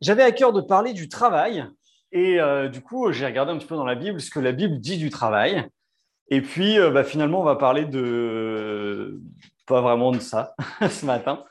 J'avais 0.00 0.22
à 0.22 0.32
cœur 0.32 0.52
de 0.52 0.60
parler 0.60 0.92
du 0.92 1.08
travail 1.08 1.66
et 2.12 2.40
euh, 2.40 2.68
du 2.68 2.80
coup, 2.80 3.12
j'ai 3.12 3.26
regardé 3.26 3.52
un 3.52 3.58
petit 3.58 3.66
peu 3.66 3.76
dans 3.76 3.84
la 3.84 3.94
Bible 3.94 4.20
ce 4.20 4.30
que 4.30 4.40
la 4.40 4.52
Bible 4.52 4.78
dit 4.78 4.96
du 4.96 5.10
travail. 5.10 5.66
Et 6.28 6.40
puis, 6.40 6.78
euh, 6.78 6.90
bah, 6.90 7.04
finalement, 7.04 7.40
on 7.40 7.44
va 7.44 7.56
parler 7.56 7.84
de 7.84 9.20
pas 9.66 9.80
vraiment 9.80 10.10
de 10.10 10.18
ça 10.18 10.54
ce 10.90 11.04
matin. 11.04 11.44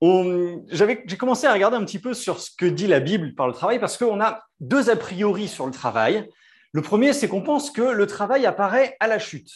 J'ai 0.00 1.16
commencé 1.18 1.46
à 1.46 1.52
regarder 1.52 1.76
un 1.76 1.84
petit 1.84 1.98
peu 1.98 2.14
sur 2.14 2.40
ce 2.40 2.50
que 2.56 2.66
dit 2.66 2.86
la 2.86 3.00
Bible 3.00 3.34
par 3.34 3.46
le 3.46 3.52
travail 3.52 3.78
parce 3.78 3.96
qu'on 3.96 4.20
a 4.20 4.42
deux 4.60 4.90
a 4.90 4.96
priori 4.96 5.48
sur 5.48 5.66
le 5.66 5.72
travail. 5.72 6.28
Le 6.72 6.82
premier, 6.82 7.12
c'est 7.12 7.28
qu'on 7.28 7.42
pense 7.42 7.70
que 7.70 7.82
le 7.82 8.06
travail 8.06 8.46
apparaît 8.46 8.96
à 9.00 9.06
la 9.06 9.18
chute. 9.18 9.50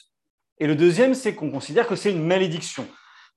Et 0.59 0.67
le 0.67 0.75
deuxième, 0.75 1.15
c'est 1.15 1.35
qu'on 1.35 1.51
considère 1.51 1.87
que 1.87 1.97
c'est 1.97 2.11
une 2.11 2.27
malédiction. 2.27 2.87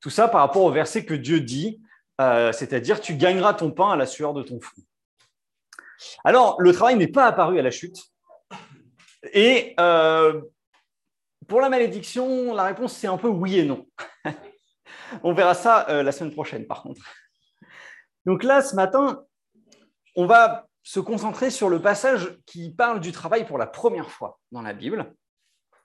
Tout 0.02 0.10
ça 0.10 0.28
par 0.28 0.42
rapport 0.42 0.64
au 0.64 0.72
verset 0.72 1.06
que 1.06 1.14
Dieu 1.14 1.42
dit 1.42 1.82
euh, 2.22 2.52
c'est-à-dire 2.52 3.02
tu 3.02 3.16
gagneras 3.16 3.54
ton 3.54 3.72
pain 3.72 3.92
à 3.92 3.96
la 3.96 4.06
sueur 4.06 4.34
de 4.34 4.44
ton 4.44 4.60
front. 4.60 4.82
Alors, 6.24 6.60
le 6.60 6.74
travail 6.74 6.96
n'est 6.96 7.08
pas 7.08 7.26
apparu 7.26 7.60
à 7.60 7.62
la 7.62 7.72
chute. 7.72 7.98
Et 9.34 9.76
euh, 9.80 10.42
pour 11.48 11.62
la 11.62 11.70
malédiction, 11.70 12.54
la 12.54 12.64
réponse, 12.64 12.94
c'est 12.94 13.08
un 13.08 13.18
peu 13.18 13.28
oui 13.28 13.60
et 13.60 13.66
non. 13.66 13.88
on 15.24 15.34
verra 15.34 15.54
ça 15.54 15.88
euh, 15.90 16.04
la 16.04 16.12
semaine 16.12 16.34
prochaine, 16.34 16.66
par 16.66 16.82
contre. 16.84 17.02
Donc 18.26 18.44
là, 18.44 18.62
ce 18.62 18.76
matin, 18.76 19.24
on 20.16 20.26
va 20.26 20.68
se 20.84 21.00
concentrer 21.00 21.52
sur 21.52 21.70
le 21.70 21.82
passage 21.82 22.38
qui 22.46 22.72
parle 22.72 23.00
du 23.00 23.12
travail 23.12 23.46
pour 23.46 23.58
la 23.58 23.68
première 23.68 24.10
fois 24.10 24.40
dans 24.52 24.62
la 24.62 24.74
Bible. 24.74 25.14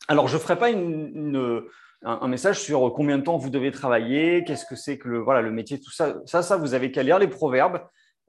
Alors, 0.09 0.29
je 0.29 0.37
ne 0.37 0.41
ferai 0.41 0.59
pas 0.59 0.71
une, 0.71 1.63
un, 2.03 2.29
message 2.29 2.61
sur 2.61 2.93
combien 2.95 3.19
de 3.19 3.23
temps 3.23 3.37
vous 3.37 3.51
devez 3.51 3.71
travailler, 3.71 4.45
qu'est-ce 4.45 4.67
que 4.67 4.77
c'est 4.77 4.99
que 4.99 5.09
le, 5.09 5.19
voilà, 5.19 5.41
le 5.41 5.51
métier, 5.51 5.81
tout 5.81 5.91
ça. 5.91 6.17
Ça, 6.27 6.43
ça 6.43 6.57
vous 6.57 6.75
avez 6.75 6.91
qu'à 6.91 7.03
lire 7.03 7.19
les 7.19 7.29
proverbes. 7.29 7.81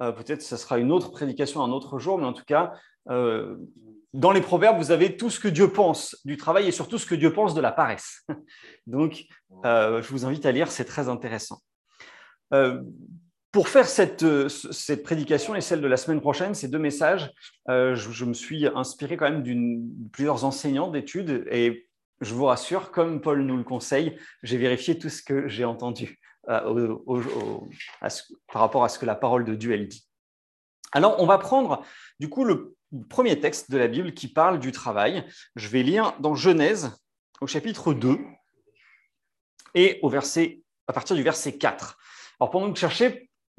Euh, 0.02 0.12
peut-être 0.12 0.42
ce 0.42 0.58
sera 0.58 0.78
une 0.78 0.92
autre 0.92 1.12
prédication 1.12 1.64
un 1.64 1.72
autre 1.72 1.98
jour, 2.00 2.18
mais 2.18 2.26
en 2.26 2.34
tout 2.34 2.46
cas, 2.46 2.74
euh, 3.10 3.56
dans 4.14 4.32
les 4.32 4.42
proverbes, 4.42 4.78
vous 4.78 4.92
avez 4.92 5.18
tout 5.18 5.30
ce 5.30 5.40
que 5.40 5.48
Dieu 5.48 5.72
pense 5.72 6.18
du 6.24 6.38
travail 6.38 6.68
et 6.68 6.72
surtout 6.72 6.98
ce 6.98 7.06
que 7.06 7.16
Dieu 7.16 7.34
pense 7.34 7.54
de 7.54 7.62
la 7.62 7.72
paresse. 7.72 8.26
Donc, 8.88 9.26
euh, 9.66 10.02
je 10.02 10.10
vous 10.10 10.26
invite 10.26 10.46
à 10.46 10.52
lire, 10.52 10.72
c'est 10.72 10.86
très 10.86 11.10
intéressant. 11.10 11.62
pour 13.52 13.70
faire 13.70 13.88
cette, 13.88 14.48
cette, 14.48 15.04
prédication 15.04 15.56
et 15.56 15.62
celle 15.62 15.82
de 15.82 15.88
la 15.88 15.98
semaine 15.98 16.22
prochaine, 16.22 16.54
ces 16.54 16.68
deux 16.68 16.80
messages, 16.80 17.32
je, 17.68 17.96
je, 17.96 18.26
me 18.26 18.34
suis 18.34 18.68
inspiré 18.68 19.18
quand 19.18 19.30
même 19.30 19.42
de 19.42 20.10
plusieurs 20.12 20.46
enseignants 20.46 20.92
d'études 20.92 21.48
et 21.50 21.87
je 22.22 22.34
vous 22.34 22.46
rassure, 22.46 22.92
comme 22.92 23.22
Paul 23.22 23.42
nous 23.42 23.58
le 23.58 23.64
conseille, 23.64 24.18
j'ai 24.44 24.58
vérifié 24.58 24.98
tout 24.98 25.10
ce 25.10 25.22
que 25.22 25.48
j'ai 25.48 25.66
entendu 25.66 26.20
euh, 26.50 26.96
par 28.52 28.62
rapport 28.62 28.84
à 28.84 28.90
ce 28.90 29.00
que 29.00 29.06
la 29.06 29.16
parole 29.16 29.46
de 29.46 29.56
Dieu 29.56 29.74
elle 29.74 29.88
dit. 29.88 30.08
Alors, 30.94 31.22
on 31.22 31.26
va 31.26 31.38
prendre 31.38 31.84
du 32.20 32.30
coup 32.30 32.44
le 32.44 32.76
premier 33.10 33.40
texte 33.40 33.70
de 33.70 33.78
la 33.78 33.88
Bible 33.88 34.14
qui 34.14 34.28
parle 34.30 34.60
du 34.60 34.72
travail. 34.72 35.26
Je 35.56 35.68
vais 35.68 35.84
lire 35.84 36.14
dans 36.20 36.36
Genèse 36.36 36.98
au 37.42 37.48
chapitre 37.48 37.94
2 37.94 38.18
et 39.76 40.00
verset, 40.10 40.62
à 40.88 40.94
partir 40.94 41.16
du 41.16 41.24
verset 41.24 41.58
4. 41.58 41.98
Alors, 42.40 42.52
pendant 42.52 42.72
que 42.72 42.80
vous 42.80 42.80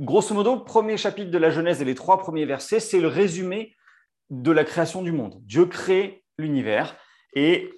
grosso 0.01 0.35
modo, 0.35 0.61
premier 0.61 0.97
chapitre 0.97 1.31
de 1.31 1.39
la 1.39 1.51
Genèse 1.51 1.83
et 1.83 1.85
les 1.85 1.95
trois 1.95 2.19
premiers 2.19 2.47
versets, 2.47 2.81
c'est 2.81 3.01
le 3.01 3.09
résumé 3.09 3.77
de 4.31 4.51
la 4.51 4.65
création 4.65 5.03
du 5.03 5.13
monde. 5.13 5.39
Dieu 5.43 5.67
crée 5.67 6.25
l'univers 6.39 6.97
et 7.35 7.71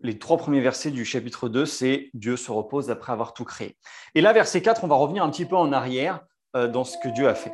les 0.00 0.18
trois 0.18 0.36
premiers 0.36 0.60
versets 0.60 0.90
du 0.90 1.04
chapitre 1.04 1.48
2, 1.48 1.66
c'est 1.66 2.10
Dieu 2.14 2.36
se 2.36 2.50
repose 2.50 2.90
après 2.90 3.12
avoir 3.12 3.34
tout 3.34 3.44
créé. 3.44 3.76
Et 4.14 4.20
là, 4.20 4.32
verset 4.32 4.62
4, 4.62 4.84
on 4.84 4.88
va 4.88 4.94
revenir 4.94 5.24
un 5.24 5.30
petit 5.30 5.44
peu 5.44 5.56
en 5.56 5.72
arrière 5.72 6.20
euh, 6.56 6.68
dans 6.68 6.84
ce 6.84 6.96
que 7.02 7.08
Dieu 7.08 7.28
a 7.28 7.34
fait. 7.34 7.52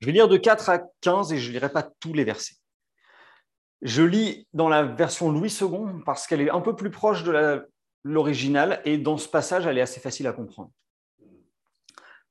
Je 0.00 0.06
vais 0.06 0.12
lire 0.12 0.28
de 0.28 0.36
4 0.36 0.68
à 0.70 0.80
15 1.00 1.32
et 1.32 1.38
je 1.38 1.48
ne 1.48 1.52
lirai 1.54 1.70
pas 1.70 1.88
tous 2.00 2.12
les 2.12 2.24
versets. 2.24 2.56
Je 3.82 4.02
lis 4.02 4.48
dans 4.52 4.68
la 4.68 4.82
version 4.82 5.30
Louis 5.30 5.56
II 5.60 6.02
parce 6.04 6.26
qu'elle 6.26 6.40
est 6.40 6.50
un 6.50 6.60
peu 6.60 6.74
plus 6.74 6.90
proche 6.90 7.22
de 7.22 7.68
l'original 8.02 8.80
et 8.84 8.98
dans 8.98 9.16
ce 9.16 9.28
passage, 9.28 9.66
elle 9.66 9.78
est 9.78 9.82
assez 9.82 10.00
facile 10.00 10.26
à 10.26 10.32
comprendre. 10.32 10.70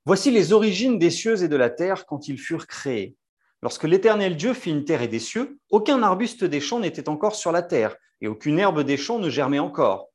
Voici 0.05 0.31
les 0.31 0.53
origines 0.53 0.99
des 0.99 1.09
cieux 1.09 1.43
et 1.43 1.47
de 1.47 1.55
la 1.55 1.69
terre 1.69 2.05
quand 2.05 2.27
ils 2.27 2.39
furent 2.39 2.67
créés. 2.67 3.15
Lorsque 3.63 3.85
l'Éternel 3.85 4.37
Dieu 4.37 4.53
fit 4.53 4.69
une 4.69 4.85
terre 4.85 5.01
et 5.01 5.07
des 5.07 5.19
cieux, 5.19 5.57
aucun 5.71 6.03
arbuste 6.03 6.43
des 6.43 6.59
champs 6.59 6.79
n'était 6.79 7.09
encore 7.09 7.35
sur 7.35 7.51
la 7.51 7.63
terre, 7.63 7.95
et 8.21 8.27
aucune 8.27 8.59
herbe 8.59 8.81
des 8.81 8.97
champs 8.97 9.19
ne 9.19 9.29
germait 9.29 9.59
encore. 9.59 10.09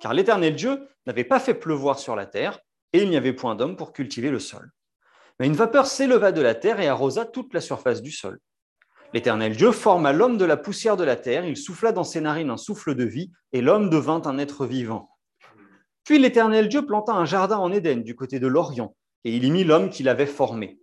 Car 0.00 0.14
l'Éternel 0.14 0.56
Dieu 0.56 0.88
n'avait 1.06 1.24
pas 1.24 1.40
fait 1.40 1.54
pleuvoir 1.54 1.98
sur 1.98 2.16
la 2.16 2.26
terre, 2.26 2.58
et 2.92 3.02
il 3.02 3.10
n'y 3.10 3.16
avait 3.16 3.32
point 3.32 3.54
d'homme 3.54 3.76
pour 3.76 3.92
cultiver 3.92 4.30
le 4.30 4.38
sol. 4.38 4.70
Mais 5.38 5.46
une 5.46 5.54
vapeur 5.54 5.86
s'éleva 5.86 6.32
de 6.32 6.40
la 6.40 6.54
terre 6.54 6.80
et 6.80 6.88
arrosa 6.88 7.26
toute 7.26 7.52
la 7.52 7.60
surface 7.60 8.00
du 8.00 8.10
sol. 8.10 8.38
L'Éternel 9.12 9.56
Dieu 9.56 9.72
forma 9.72 10.12
l'homme 10.12 10.38
de 10.38 10.44
la 10.44 10.56
poussière 10.56 10.96
de 10.96 11.04
la 11.04 11.16
terre, 11.16 11.44
il 11.44 11.56
souffla 11.56 11.92
dans 11.92 12.04
ses 12.04 12.20
narines 12.20 12.50
un 12.50 12.56
souffle 12.56 12.94
de 12.94 13.04
vie, 13.04 13.30
et 13.52 13.60
l'homme 13.60 13.90
devint 13.90 14.22
un 14.24 14.38
être 14.38 14.66
vivant. 14.66 15.10
Puis 16.04 16.18
l'Éternel 16.18 16.68
Dieu 16.68 16.86
planta 16.86 17.12
un 17.12 17.24
jardin 17.24 17.58
en 17.58 17.72
Éden, 17.72 18.02
du 18.02 18.14
côté 18.14 18.40
de 18.40 18.46
l'Orient, 18.46 18.96
et 19.24 19.34
il 19.34 19.44
y 19.44 19.50
mit 19.50 19.64
l'homme 19.64 19.90
qu'il 19.90 20.08
avait 20.08 20.26
formé. 20.26 20.78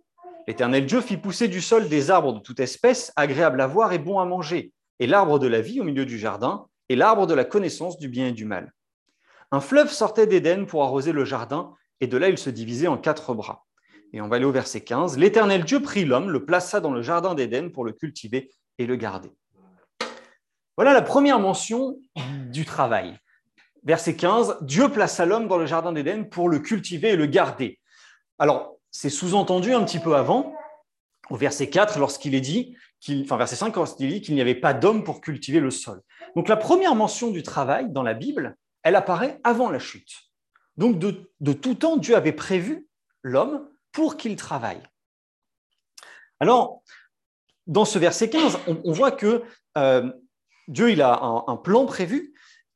L'Éternel 0.46 0.84
Dieu 0.84 1.00
fit 1.00 1.16
pousser 1.16 1.48
du 1.48 1.60
sol 1.60 1.88
des 1.88 2.10
arbres 2.10 2.34
de 2.34 2.40
toute 2.40 2.60
espèce, 2.60 3.12
agréables 3.16 3.60
à 3.60 3.66
voir 3.66 3.92
et 3.92 3.98
bons 3.98 4.18
à 4.18 4.26
manger, 4.26 4.72
et 4.98 5.06
l'arbre 5.06 5.38
de 5.38 5.46
la 5.46 5.60
vie 5.60 5.80
au 5.80 5.84
milieu 5.84 6.04
du 6.04 6.18
jardin, 6.18 6.66
et 6.88 6.96
l'arbre 6.96 7.26
de 7.26 7.34
la 7.34 7.44
connaissance 7.44 7.98
du 7.98 8.08
bien 8.08 8.28
et 8.28 8.32
du 8.32 8.44
mal. 8.44 8.72
Un 9.50 9.60
fleuve 9.60 9.90
sortait 9.90 10.26
d'Éden 10.26 10.66
pour 10.66 10.82
arroser 10.82 11.12
le 11.12 11.24
jardin, 11.24 11.72
et 12.00 12.06
de 12.06 12.16
là 12.18 12.28
il 12.28 12.36
se 12.36 12.50
divisait 12.50 12.88
en 12.88 12.98
quatre 12.98 13.32
bras. 13.34 13.64
Et 14.12 14.20
on 14.20 14.28
va 14.28 14.36
aller 14.36 14.44
au 14.44 14.52
verset 14.52 14.82
15. 14.82 15.16
L'Éternel 15.18 15.64
Dieu 15.64 15.80
prit 15.80 16.04
l'homme, 16.04 16.30
le 16.30 16.44
plaça 16.44 16.80
dans 16.80 16.92
le 16.92 17.02
jardin 17.02 17.34
d'Éden 17.34 17.70
pour 17.70 17.84
le 17.84 17.92
cultiver 17.92 18.50
et 18.78 18.86
le 18.86 18.96
garder. 18.96 19.32
Voilà 20.76 20.92
la 20.92 21.02
première 21.02 21.40
mention 21.40 21.98
du 22.50 22.64
travail. 22.64 23.16
Verset 23.82 24.16
15, 24.16 24.58
Dieu 24.62 24.88
plaça 24.88 25.24
l'homme 25.24 25.48
dans 25.48 25.58
le 25.58 25.66
jardin 25.66 25.92
d'Éden 25.92 26.28
pour 26.28 26.48
le 26.48 26.58
cultiver 26.58 27.10
et 27.10 27.16
le 27.16 27.26
garder. 27.26 27.78
Alors, 28.38 28.73
c'est 28.94 29.10
sous-entendu 29.10 29.74
un 29.74 29.84
petit 29.84 29.98
peu 29.98 30.14
avant, 30.14 30.54
au 31.28 31.36
verset 31.36 31.68
4, 31.68 31.98
lorsqu'il 31.98 32.34
est 32.36 32.40
dit, 32.40 32.76
enfin 33.24 33.36
verset 33.36 33.56
5, 33.56 33.74
lorsqu'il 33.74 34.08
dit 34.08 34.22
qu'il 34.22 34.36
n'y 34.36 34.40
avait 34.40 34.54
pas 34.54 34.72
d'homme 34.72 35.02
pour 35.02 35.20
cultiver 35.20 35.58
le 35.58 35.72
sol. 35.72 36.00
Donc 36.36 36.48
la 36.48 36.56
première 36.56 36.94
mention 36.94 37.30
du 37.30 37.42
travail 37.42 37.90
dans 37.90 38.04
la 38.04 38.14
Bible, 38.14 38.56
elle 38.84 38.94
apparaît 38.94 39.40
avant 39.42 39.68
la 39.68 39.80
chute. 39.80 40.12
Donc 40.76 41.00
de, 41.00 41.52
tout 41.52 41.74
temps, 41.74 41.96
Dieu 41.96 42.14
avait 42.14 42.32
prévu 42.32 42.86
l'homme 43.22 43.68
pour 43.90 44.16
qu'il 44.16 44.36
travaille. 44.36 44.82
Alors, 46.38 46.82
dans 47.66 47.84
ce 47.84 47.98
verset 47.98 48.30
15, 48.30 48.58
on, 48.84 48.92
voit 48.92 49.10
que 49.12 49.42
euh, 49.76 50.12
Dieu 50.68 50.92
il 50.92 51.02
a 51.02 51.20
un, 51.20 51.56
plan 51.56 51.86
prévu 51.86 52.33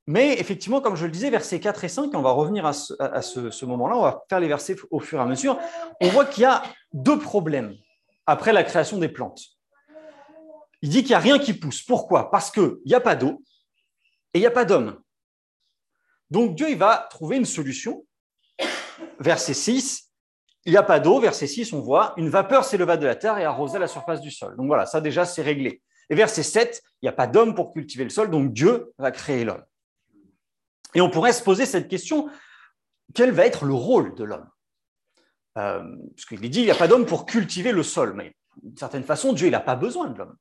mais 0.09 0.41
effectivement, 0.41 0.81
comme 0.81 0.97
je 0.97 1.05
le 1.05 1.13
disais, 1.13 1.29
versets 1.29 1.61
4 1.61 1.85
et 1.85 1.89
5, 1.89 2.15
on 2.15 2.23
va 2.23 2.31
revenir 2.31 2.65
à 2.65 2.73
ce, 2.73 3.65
moment-là, 3.67 3.95
on 3.95 4.01
va 4.01 4.25
faire 4.27 4.41
les 4.41 4.49
versets 4.49 4.75
au 4.91 5.01
fur 5.01 5.19
et 5.19 5.23
à 5.23 5.27
mesure, 5.27 5.59
on 6.01 6.09
voit 6.09 6.25
qu'il 6.25 6.45
y 6.45 6.47
a 6.47 6.63
deux 6.95 7.19
problèmes 7.19 7.77
après 8.25 8.55
la 8.55 8.65
création 8.65 8.97
des 8.97 9.11
plantes. 9.11 9.43
Il 10.81 10.89
dit 10.89 11.03
qu'il 11.03 11.11
n'y 11.11 11.17
a 11.17 11.19
rien 11.19 11.39
qui 11.39 11.53
pousse. 11.53 11.83
Pourquoi? 11.83 12.31
Parce 12.31 12.51
qu'il 12.51 12.79
n'y 12.87 12.95
a 12.95 13.01
pas 13.01 13.17
d'eau 13.17 13.43
et 14.33 14.39
il 14.39 14.41
n'y 14.41 14.47
a 14.47 14.51
pas 14.51 14.65
d'homme. 14.65 14.99
Donc 16.31 16.55
Dieu, 16.55 16.71
il 16.71 16.79
va 16.79 17.07
trouver 17.11 17.37
une 17.37 17.45
solution. 17.45 18.07
Verset 19.21 19.53
6, 19.53 20.11
il 20.65 20.73
n'y 20.73 20.79
a 20.79 20.83
pas 20.83 21.01
d'eau. 21.01 21.21
Verset 21.21 21.49
6, 21.49 21.75
on 21.75 21.83
voit 21.83 22.15
une 22.17 22.31
vapeur 22.31 22.65
s'éleva 22.65 22.97
de 22.97 23.05
la 23.05 23.15
terre 23.15 23.37
et 23.37 23.45
arrosa 23.45 23.79
la 23.79 23.89
surface 23.89 24.23
du 24.23 24.31
sol. 24.31 24.57
Donc 24.57 24.69
voilà, 24.69 24.87
ça 24.87 25.03
déjà, 25.03 25.27
c'est 25.27 25.43
réglé. 25.43 25.83
Et 26.09 26.15
verset 26.15 26.45
7, 26.45 26.83
il 27.03 27.05
n'y 27.05 27.11
a 27.11 27.13
pas 27.13 27.27
d'homme 27.27 27.55
pour 27.55 27.75
cultiver 27.75 28.05
le 28.05 28.11
sol, 28.11 28.31
donc 28.31 28.55
Dieu 28.55 28.95
va 28.97 29.11
créer 29.11 29.45
l'homme. 29.45 29.63
Et 30.95 31.01
on 31.01 31.11
pourrait 31.11 31.33
se 31.33 31.43
poser 31.43 31.67
cette 31.67 31.89
question, 31.89 32.29
quel 33.15 33.31
va 33.31 33.47
être 33.47 33.65
le 33.65 33.75
rôle 33.75 34.15
de 34.15 34.25
l'homme 34.25 34.49
euh, 35.59 35.83
Parce 36.15 36.27
qu'il 36.27 36.45
est 36.45 36.49
dit, 36.49 36.61
il 36.61 36.65
n'y 36.65 36.71
a 36.71 36.77
pas 36.77 36.89
d'homme 36.89 37.07
pour 37.07 37.27
cultiver 37.27 37.73
le 37.73 37.83
sol, 37.83 38.15
mais 38.15 38.35
d'une 38.63 38.77
certaine 38.77 39.05
façon, 39.05 39.33
Dieu, 39.33 39.51
n'a 39.51 39.61
pas 39.61 39.77
besoin 39.77 40.09
de 40.09 40.19
l'homme. 40.19 40.37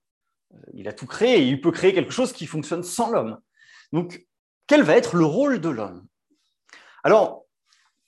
Euh, 0.54 0.58
il 0.74 0.88
a 0.88 0.94
tout 0.94 1.08
créé 1.08 1.40
et 1.40 1.48
il 1.48 1.62
peut 1.62 1.72
créer 1.72 1.94
quelque 1.94 2.12
chose 2.12 2.34
qui 2.34 2.46
fonctionne 2.46 2.84
sans 2.84 3.10
l'homme. 3.10 3.40
Donc, 3.92 4.26
quel 4.68 4.84
va 4.84 4.96
être 4.96 5.16
le 5.16 5.26
rôle 5.26 5.60
de 5.60 5.70
l'homme? 5.70 6.06
Alors, 7.04 7.46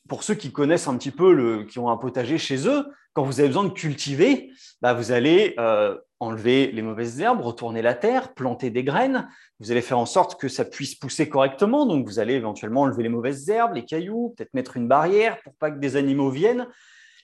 pour 0.08 0.24
ceux 0.24 0.36
qui 0.36 0.52
connaissent 0.52 0.88
un 0.88 0.98
petit 0.98 1.12
peu, 1.12 1.34
le, 1.34 1.64
qui 1.64 1.80
ont 1.80 1.90
un 1.90 1.98
potager 1.98 2.38
chez 2.38 2.68
eux, 2.68 2.86
quand 3.14 3.24
vous 3.24 3.40
avez 3.40 3.50
besoin 3.50 3.64
de 3.64 3.74
cultiver, 3.74 4.52
bah, 4.82 4.94
vous 4.94 5.12
allez 5.12 5.56
euh, 5.60 5.98
enlever 6.20 6.72
les 6.72 6.82
mauvaises 6.82 7.20
herbes, 7.20 7.42
retourner 7.42 7.82
la 7.82 7.94
terre, 7.94 8.34
planter 8.34 8.70
des 8.70 8.84
graines. 8.84 9.28
Vous 9.60 9.72
allez 9.72 9.82
faire 9.82 10.00
en 10.00 10.06
sorte 10.06 10.40
que 10.40 10.48
ça 10.48 10.66
puisse 10.66 10.96
pousser 10.96 11.28
correctement. 11.28 11.86
Donc, 11.86 12.06
vous 12.06 12.20
allez 12.20 12.36
éventuellement 12.36 12.82
enlever 12.82 13.04
les 13.04 13.10
mauvaises 13.10 13.50
herbes, 13.50 13.76
les 13.76 13.86
cailloux, 13.86 14.34
peut-être 14.38 14.54
mettre 14.54 14.78
une 14.78 14.88
barrière 14.88 15.42
pour 15.44 15.54
pas 15.56 15.72
que 15.72 15.80
des 15.80 15.96
animaux 15.96 16.30
viennent. 16.30 16.68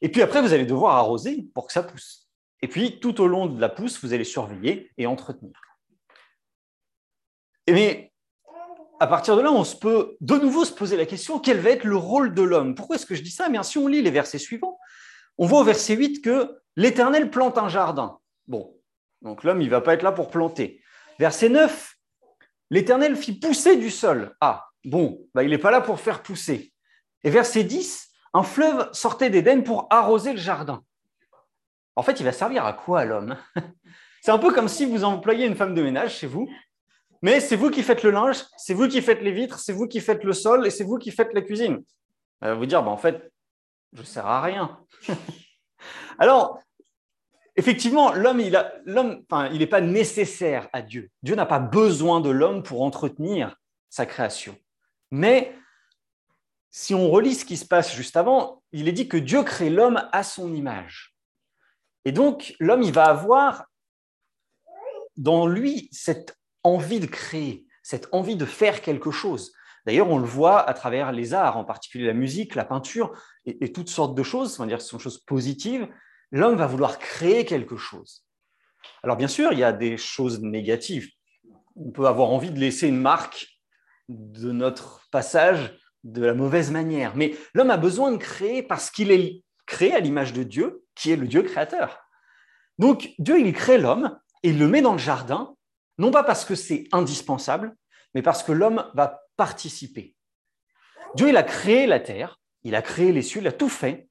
Et 0.02 0.10
puis 0.10 0.22
après, 0.22 0.42
vous 0.42 0.54
allez 0.54 0.66
devoir 0.66 0.96
arroser 0.96 1.48
pour 1.54 1.68
que 1.68 1.74
ça 1.74 1.84
pousse. 1.84 2.28
Et 2.62 2.68
puis, 2.68 3.00
tout 3.00 3.22
au 3.22 3.28
long 3.28 3.46
de 3.46 3.60
la 3.62 3.70
pousse, 3.70 4.04
vous 4.04 4.14
allez 4.14 4.24
surveiller 4.24 4.92
et 4.98 5.06
entretenir. 5.06 5.54
Mais 7.70 8.12
à 9.00 9.08
partir 9.08 9.36
de 9.36 9.42
là, 9.42 9.52
on 9.52 9.64
se 9.64 9.76
peut 9.76 10.16
de 10.22 10.36
nouveau 10.36 10.66
se 10.66 10.72
poser 10.72 10.98
la 10.98 11.06
question 11.06 11.40
quel 11.40 11.60
va 11.60 11.72
être 11.72 11.84
le 11.84 11.98
rôle 11.98 12.34
de 12.34 12.42
l'homme? 12.42 12.76
Pourquoi 12.76 12.96
est-ce 12.96 13.06
que 13.06 13.16
je 13.16 13.22
dis 13.22 13.32
ça? 13.32 13.50
Mais 13.50 13.62
si 13.64 13.78
on 13.78 13.88
lit 13.88 14.02
les 14.02 14.12
versets 14.12 14.38
suivants, 14.38 14.80
on 15.38 15.46
voit 15.46 15.62
au 15.62 15.64
verset 15.64 15.96
8 15.96 16.22
que 16.22 16.60
l'Éternel 16.76 17.30
plante 17.30 17.58
un 17.58 17.70
jardin. 17.70 18.20
Bon, 18.48 18.76
donc 19.22 19.44
l'homme, 19.44 19.62
il 19.62 19.66
ne 19.66 19.72
va 19.72 19.82
pas 19.82 19.94
être 19.94 20.04
là 20.04 20.12
pour 20.12 20.30
planter. 20.30 20.82
Verset 21.20 21.50
9, 21.50 21.96
l'Éternel 22.70 23.16
fit 23.16 23.40
pousser 23.40 23.78
du 23.78 23.90
sol. 23.90 24.36
Ah, 24.42 24.68
bon, 24.84 25.28
bah, 25.34 25.44
il 25.44 25.50
n'est 25.50 25.58
pas 25.58 25.72
là 25.72 25.82
pour 25.82 26.00
faire 26.00 26.22
pousser. 26.24 26.74
Et 27.24 27.30
verset 27.30 27.64
10, 27.64 28.10
un 28.34 28.44
fleuve 28.44 28.90
sortait 28.92 29.30
d'Éden 29.30 29.64
pour 29.64 29.88
arroser 29.90 30.34
le 30.34 30.40
jardin. 30.40 30.84
En 31.96 32.04
fait, 32.04 32.20
il 32.20 32.24
va 32.24 32.32
servir 32.32 32.66
à 32.66 32.74
quoi 32.74 33.06
l'homme? 33.06 33.38
C'est 34.22 34.32
un 34.32 34.40
peu 34.40 34.52
comme 34.52 34.68
si 34.68 34.86
vous 34.86 35.04
employiez 35.04 35.46
une 35.46 35.56
femme 35.56 35.76
de 35.76 35.82
ménage 35.82 36.16
chez 36.16 36.28
vous, 36.28 36.50
mais 37.22 37.40
c'est 37.40 37.56
vous 37.56 37.70
qui 37.70 37.84
faites 37.84 38.02
le 38.02 38.10
linge, 38.10 38.44
c'est 38.58 38.74
vous 38.74 38.88
qui 38.88 39.02
faites 39.02 39.22
les 39.22 39.32
vitres, 39.32 39.60
c'est 39.60 39.72
vous 39.72 39.88
qui 39.88 40.00
faites 40.00 40.24
le 40.24 40.34
sol 40.34 40.66
et 40.66 40.72
c'est 40.72 40.84
vous 40.84 40.98
qui 40.98 41.12
faites 41.12 41.32
la 41.34 41.42
cuisine. 41.42 41.84
Elle 42.42 42.50
va 42.50 42.56
vous 42.56 42.66
dire, 42.66 42.82
bah, 42.84 42.90
en 42.90 42.98
fait, 42.98 43.32
je 43.96 44.02
ne 44.02 44.06
sers 44.06 44.26
à 44.26 44.42
rien. 44.42 44.78
Alors, 46.20 46.60
effectivement, 47.56 48.14
l'homme, 48.14 48.42
il 48.42 49.58
n'est 49.58 49.68
pas 49.68 49.82
nécessaire 49.82 50.70
à 50.74 50.82
Dieu. 50.82 51.10
Dieu 51.24 51.36
n'a 51.36 51.46
pas 51.46 51.60
besoin 51.60 52.20
de 52.20 52.30
l'homme 52.30 52.62
pour 52.62 52.84
entretenir 52.84 53.56
sa 53.90 54.06
création. 54.06 54.58
Mais 55.12 55.56
si 56.72 56.94
on 56.94 57.10
relit 57.10 57.36
ce 57.36 57.46
qui 57.46 57.56
se 57.56 57.66
passe 57.66 57.96
juste 57.96 58.18
avant, 58.18 58.62
il 58.74 58.90
est 58.90 58.94
dit 58.94 59.08
que 59.08 59.18
Dieu 59.18 59.44
crée 59.44 59.70
l'homme 59.70 60.08
à 60.12 60.24
son 60.24 60.54
image. 60.54 61.16
Et 62.04 62.12
donc, 62.12 62.54
l'homme, 62.60 62.84
il 62.84 62.92
va 62.92 63.06
avoir 63.06 63.66
dans 65.16 65.48
lui 65.48 65.88
cette 65.94 66.38
envie 66.64 67.00
de 67.00 67.06
créer, 67.06 67.66
cette 67.82 68.10
envie 68.12 68.36
de 68.36 68.46
faire 68.46 68.82
quelque 68.82 69.12
chose. 69.12 69.54
D'ailleurs, 69.86 70.10
on 70.10 70.18
le 70.18 70.26
voit 70.26 70.68
à 70.68 70.74
travers 70.74 71.14
les 71.14 71.34
arts, 71.34 71.58
en 71.58 71.64
particulier 71.64 72.08
la 72.08 72.14
musique, 72.14 72.56
la 72.56 72.66
peinture 72.66 73.18
et, 73.46 73.72
toutes 73.72 73.90
sortes 73.90 74.16
de 74.16 74.24
choses, 74.24 74.60
on 74.60 74.64
va 74.64 74.68
dire 74.68 74.82
ce 74.82 74.90
sont 74.90 75.00
choses 75.00 75.20
positives. 75.20 75.88
L'homme 76.32 76.56
va 76.56 76.68
vouloir 76.68 76.98
créer 76.98 77.46
quelque 77.46 77.78
chose. 77.78 78.26
Alors 79.04 79.18
bien 79.18 79.28
sûr, 79.28 79.54
il 79.54 79.60
y 79.60 79.64
a 79.64 79.74
des 79.74 79.98
choses 79.98 80.42
négatives. 80.42 81.10
On 81.76 81.92
peut 81.92 82.08
avoir 82.08 82.30
envie 82.30 82.52
de 82.52 82.60
laisser 82.60 82.88
une 82.88 83.00
marque 83.00 83.48
de 84.10 84.52
notre 84.52 85.08
passage 85.12 85.78
de 86.04 86.24
la 86.24 86.34
mauvaise 86.34 86.72
manière. 86.72 87.16
Mais 87.16 87.36
l'homme 87.54 87.72
a 87.72 87.78
besoin 87.78 88.12
de 88.12 88.18
créer 88.18 88.64
parce 88.64 88.90
qu'il 88.92 89.12
est 89.12 89.44
créé 89.66 89.94
à 89.94 90.00
l'image 90.00 90.34
de 90.34 90.44
Dieu, 90.44 90.84
qui 90.94 91.12
est 91.12 91.16
le 91.16 91.28
Dieu 91.28 91.42
créateur. 91.44 92.00
Donc 92.78 93.14
Dieu, 93.20 93.40
il 93.40 93.52
crée 93.54 93.78
l'homme 93.78 94.18
et 94.44 94.50
il 94.50 94.60
le 94.60 94.68
met 94.68 94.82
dans 94.82 94.94
le 94.94 95.00
jardin, 95.00 95.56
non 95.98 96.12
pas 96.12 96.24
parce 96.24 96.46
que 96.46 96.56
c'est 96.56 96.88
indispensable, 96.92 97.76
mais 98.14 98.22
parce 98.22 98.44
que 98.44 98.52
l'homme 98.52 98.90
va 98.94 99.22
participer. 99.38 100.16
Dieu, 101.16 101.30
il 101.30 101.38
a 101.38 101.44
créé 101.44 101.88
la 101.88 102.00
terre, 102.00 102.40
il 102.66 102.76
a 102.76 102.82
créé 102.82 103.14
les 103.14 103.22
cieux, 103.22 103.40
il 103.40 103.48
a 103.48 103.54
tout 103.54 103.70
fait, 103.70 104.10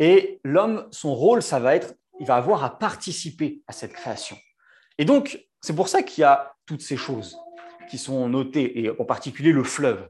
et 0.00 0.40
l'homme, 0.44 0.86
son 0.90 1.14
rôle, 1.14 1.42
ça 1.42 1.60
va 1.60 1.74
être, 1.76 1.94
il 2.20 2.26
va 2.26 2.34
avoir 2.34 2.64
à 2.64 2.78
participer 2.78 3.62
à 3.68 3.72
cette 3.72 3.92
création. 3.92 4.36
Et 4.98 5.04
donc, 5.04 5.46
c'est 5.60 5.74
pour 5.74 5.88
ça 5.88 6.02
qu'il 6.02 6.22
y 6.22 6.24
a 6.24 6.54
toutes 6.66 6.82
ces 6.82 6.96
choses 6.96 7.38
qui 7.88 7.96
sont 7.96 8.28
notées, 8.28 8.80
et 8.80 8.90
en 8.90 9.04
particulier 9.04 9.52
le 9.52 9.64
fleuve. 9.64 10.08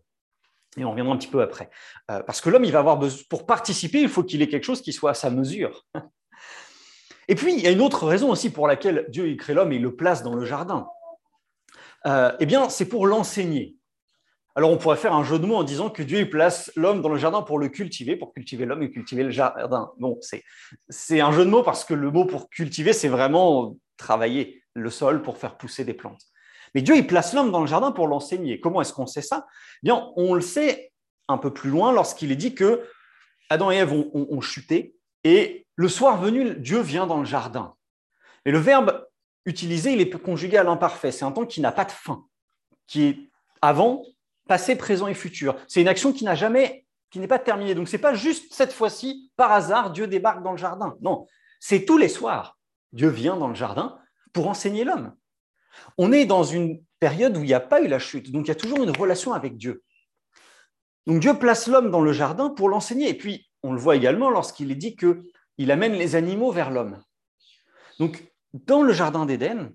Et 0.76 0.84
on 0.84 0.90
reviendra 0.90 1.14
un 1.14 1.18
petit 1.18 1.28
peu 1.28 1.42
après. 1.42 1.70
Euh, 2.10 2.22
parce 2.22 2.40
que 2.40 2.50
l'homme, 2.50 2.64
il 2.64 2.72
va 2.72 2.80
avoir 2.80 2.98
besoin, 2.98 3.22
pour 3.28 3.46
participer, 3.46 4.00
il 4.00 4.08
faut 4.08 4.24
qu'il 4.24 4.42
ait 4.42 4.48
quelque 4.48 4.64
chose 4.64 4.80
qui 4.80 4.92
soit 4.92 5.10
à 5.10 5.14
sa 5.14 5.30
mesure. 5.30 5.86
Et 7.28 7.34
puis, 7.34 7.54
il 7.54 7.60
y 7.60 7.66
a 7.66 7.70
une 7.70 7.80
autre 7.80 8.06
raison 8.06 8.30
aussi 8.30 8.50
pour 8.50 8.66
laquelle 8.66 9.06
Dieu 9.08 9.28
il 9.28 9.36
crée 9.36 9.54
l'homme 9.54 9.72
et 9.72 9.76
il 9.76 9.82
le 9.82 9.96
place 9.96 10.22
dans 10.22 10.34
le 10.34 10.44
jardin. 10.44 10.88
Euh, 12.06 12.32
eh 12.38 12.44
bien, 12.44 12.68
c'est 12.68 12.86
pour 12.86 13.06
l'enseigner. 13.06 13.76
Alors, 14.56 14.70
on 14.70 14.76
pourrait 14.76 14.96
faire 14.96 15.14
un 15.14 15.24
jeu 15.24 15.38
de 15.38 15.46
mots 15.46 15.56
en 15.56 15.64
disant 15.64 15.90
que 15.90 16.02
Dieu 16.02 16.28
place 16.28 16.70
l'homme 16.76 17.02
dans 17.02 17.08
le 17.08 17.16
jardin 17.18 17.42
pour 17.42 17.58
le 17.58 17.68
cultiver, 17.68 18.16
pour 18.16 18.32
cultiver 18.32 18.66
l'homme 18.66 18.82
et 18.82 18.90
cultiver 18.90 19.24
le 19.24 19.30
jardin. 19.30 19.92
Bon, 19.98 20.18
c'est 20.88 21.20
un 21.20 21.32
jeu 21.32 21.44
de 21.44 21.50
mots 21.50 21.62
parce 21.62 21.84
que 21.84 21.94
le 21.94 22.10
mot 22.10 22.24
pour 22.24 22.48
cultiver, 22.50 22.92
c'est 22.92 23.08
vraiment 23.08 23.76
travailler 23.96 24.62
le 24.74 24.90
sol 24.90 25.22
pour 25.22 25.38
faire 25.38 25.56
pousser 25.56 25.84
des 25.84 25.94
plantes. 25.94 26.22
Mais 26.74 26.82
Dieu, 26.82 26.96
il 26.96 27.06
place 27.06 27.34
l'homme 27.34 27.50
dans 27.50 27.60
le 27.60 27.66
jardin 27.66 27.92
pour 27.92 28.06
l'enseigner. 28.06 28.60
Comment 28.60 28.80
est-ce 28.80 28.92
qu'on 28.92 29.06
sait 29.06 29.22
ça? 29.22 29.46
Eh 29.48 29.84
Bien, 29.84 30.12
on 30.16 30.34
le 30.34 30.40
sait 30.40 30.92
un 31.28 31.38
peu 31.38 31.52
plus 31.52 31.70
loin 31.70 31.92
lorsqu'il 31.92 32.30
est 32.32 32.36
dit 32.36 32.54
que 32.54 32.82
Adam 33.50 33.70
et 33.70 33.76
Ève 33.76 33.92
ont 33.92 34.40
chuté 34.40 34.96
et 35.24 35.66
le 35.76 35.88
soir 35.88 36.20
venu, 36.20 36.54
Dieu 36.54 36.80
vient 36.80 37.06
dans 37.06 37.18
le 37.18 37.24
jardin. 37.24 37.74
Et 38.44 38.50
le 38.50 38.58
verbe 38.58 39.06
utilisé, 39.46 39.92
il 39.92 40.00
est 40.00 40.10
conjugué 40.10 40.56
à 40.58 40.62
l'imparfait. 40.62 41.10
C'est 41.10 41.24
un 41.24 41.32
temps 41.32 41.46
qui 41.46 41.60
n'a 41.60 41.72
pas 41.72 41.84
de 41.84 41.90
fin, 41.90 42.26
qui 42.86 43.04
est 43.04 43.18
avant, 43.62 44.04
passé, 44.46 44.76
présent 44.76 45.06
et 45.06 45.14
futur. 45.14 45.56
C'est 45.68 45.80
une 45.80 45.88
action 45.88 46.12
qui 46.12 46.24
n'a 46.24 46.34
jamais, 46.34 46.86
qui 47.10 47.18
n'est 47.18 47.28
pas 47.28 47.38
terminée. 47.38 47.74
Donc, 47.74 47.88
ce 47.88 47.96
n'est 47.96 48.02
pas 48.02 48.14
juste 48.14 48.52
cette 48.52 48.72
fois-ci, 48.72 49.30
par 49.36 49.52
hasard, 49.52 49.90
Dieu 49.90 50.06
débarque 50.06 50.42
dans 50.42 50.52
le 50.52 50.58
jardin. 50.58 50.96
Non, 51.00 51.26
c'est 51.60 51.84
tous 51.84 51.98
les 51.98 52.08
soirs. 52.08 52.58
Dieu 52.92 53.08
vient 53.08 53.36
dans 53.36 53.48
le 53.48 53.54
jardin 53.54 53.98
pour 54.32 54.48
enseigner 54.48 54.84
l'homme. 54.84 55.14
On 55.98 56.12
est 56.12 56.26
dans 56.26 56.44
une 56.44 56.82
période 57.00 57.36
où 57.36 57.40
il 57.40 57.46
n'y 57.46 57.54
a 57.54 57.60
pas 57.60 57.82
eu 57.82 57.88
la 57.88 57.98
chute, 57.98 58.30
donc 58.30 58.46
il 58.46 58.48
y 58.48 58.52
a 58.52 58.56
toujours 58.56 58.82
une 58.82 58.96
relation 58.96 59.32
avec 59.32 59.56
Dieu. 59.56 59.82
Donc 61.06 61.20
Dieu 61.20 61.38
place 61.38 61.66
l'homme 61.66 61.90
dans 61.90 62.00
le 62.00 62.12
jardin 62.12 62.50
pour 62.50 62.68
l'enseigner. 62.68 63.08
Et 63.08 63.14
puis, 63.14 63.48
on 63.62 63.72
le 63.72 63.80
voit 63.80 63.96
également 63.96 64.30
lorsqu'il 64.30 64.70
est 64.70 64.76
dit 64.76 64.96
que 64.96 65.22
il 65.58 65.70
amène 65.70 65.92
les 65.92 66.16
animaux 66.16 66.50
vers 66.50 66.70
l'homme. 66.70 67.02
Donc, 67.98 68.24
dans 68.52 68.82
le 68.82 68.92
jardin 68.92 69.24
d'Éden, 69.26 69.72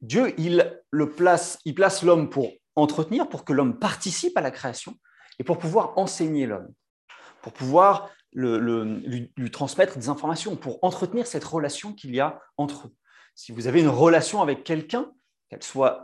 Dieu, 0.00 0.34
il, 0.38 0.80
le 0.90 1.10
place, 1.10 1.58
il 1.64 1.74
place 1.74 2.02
l'homme 2.02 2.30
pour 2.30 2.52
entretenir, 2.76 3.28
pour 3.28 3.44
que 3.44 3.52
l'homme 3.52 3.78
participe 3.78 4.36
à 4.36 4.40
la 4.40 4.50
création 4.50 4.94
et 5.38 5.44
pour 5.44 5.58
pouvoir 5.58 5.98
enseigner 5.98 6.46
l'homme, 6.46 6.72
pour 7.42 7.52
pouvoir 7.52 8.10
lui, 8.32 9.50
transmettre 9.50 9.98
des 9.98 10.08
informations, 10.08 10.56
pour 10.56 10.82
entretenir 10.82 11.26
cette 11.26 11.44
relation 11.44 11.92
qu'il 11.92 12.14
y 12.14 12.20
a 12.20 12.40
entre 12.56 12.86
eux. 12.86 12.94
Si 13.34 13.52
vous 13.52 13.66
avez 13.66 13.80
une 13.80 13.88
relation 13.88 14.42
avec 14.42 14.64
quelqu'un, 14.64 15.12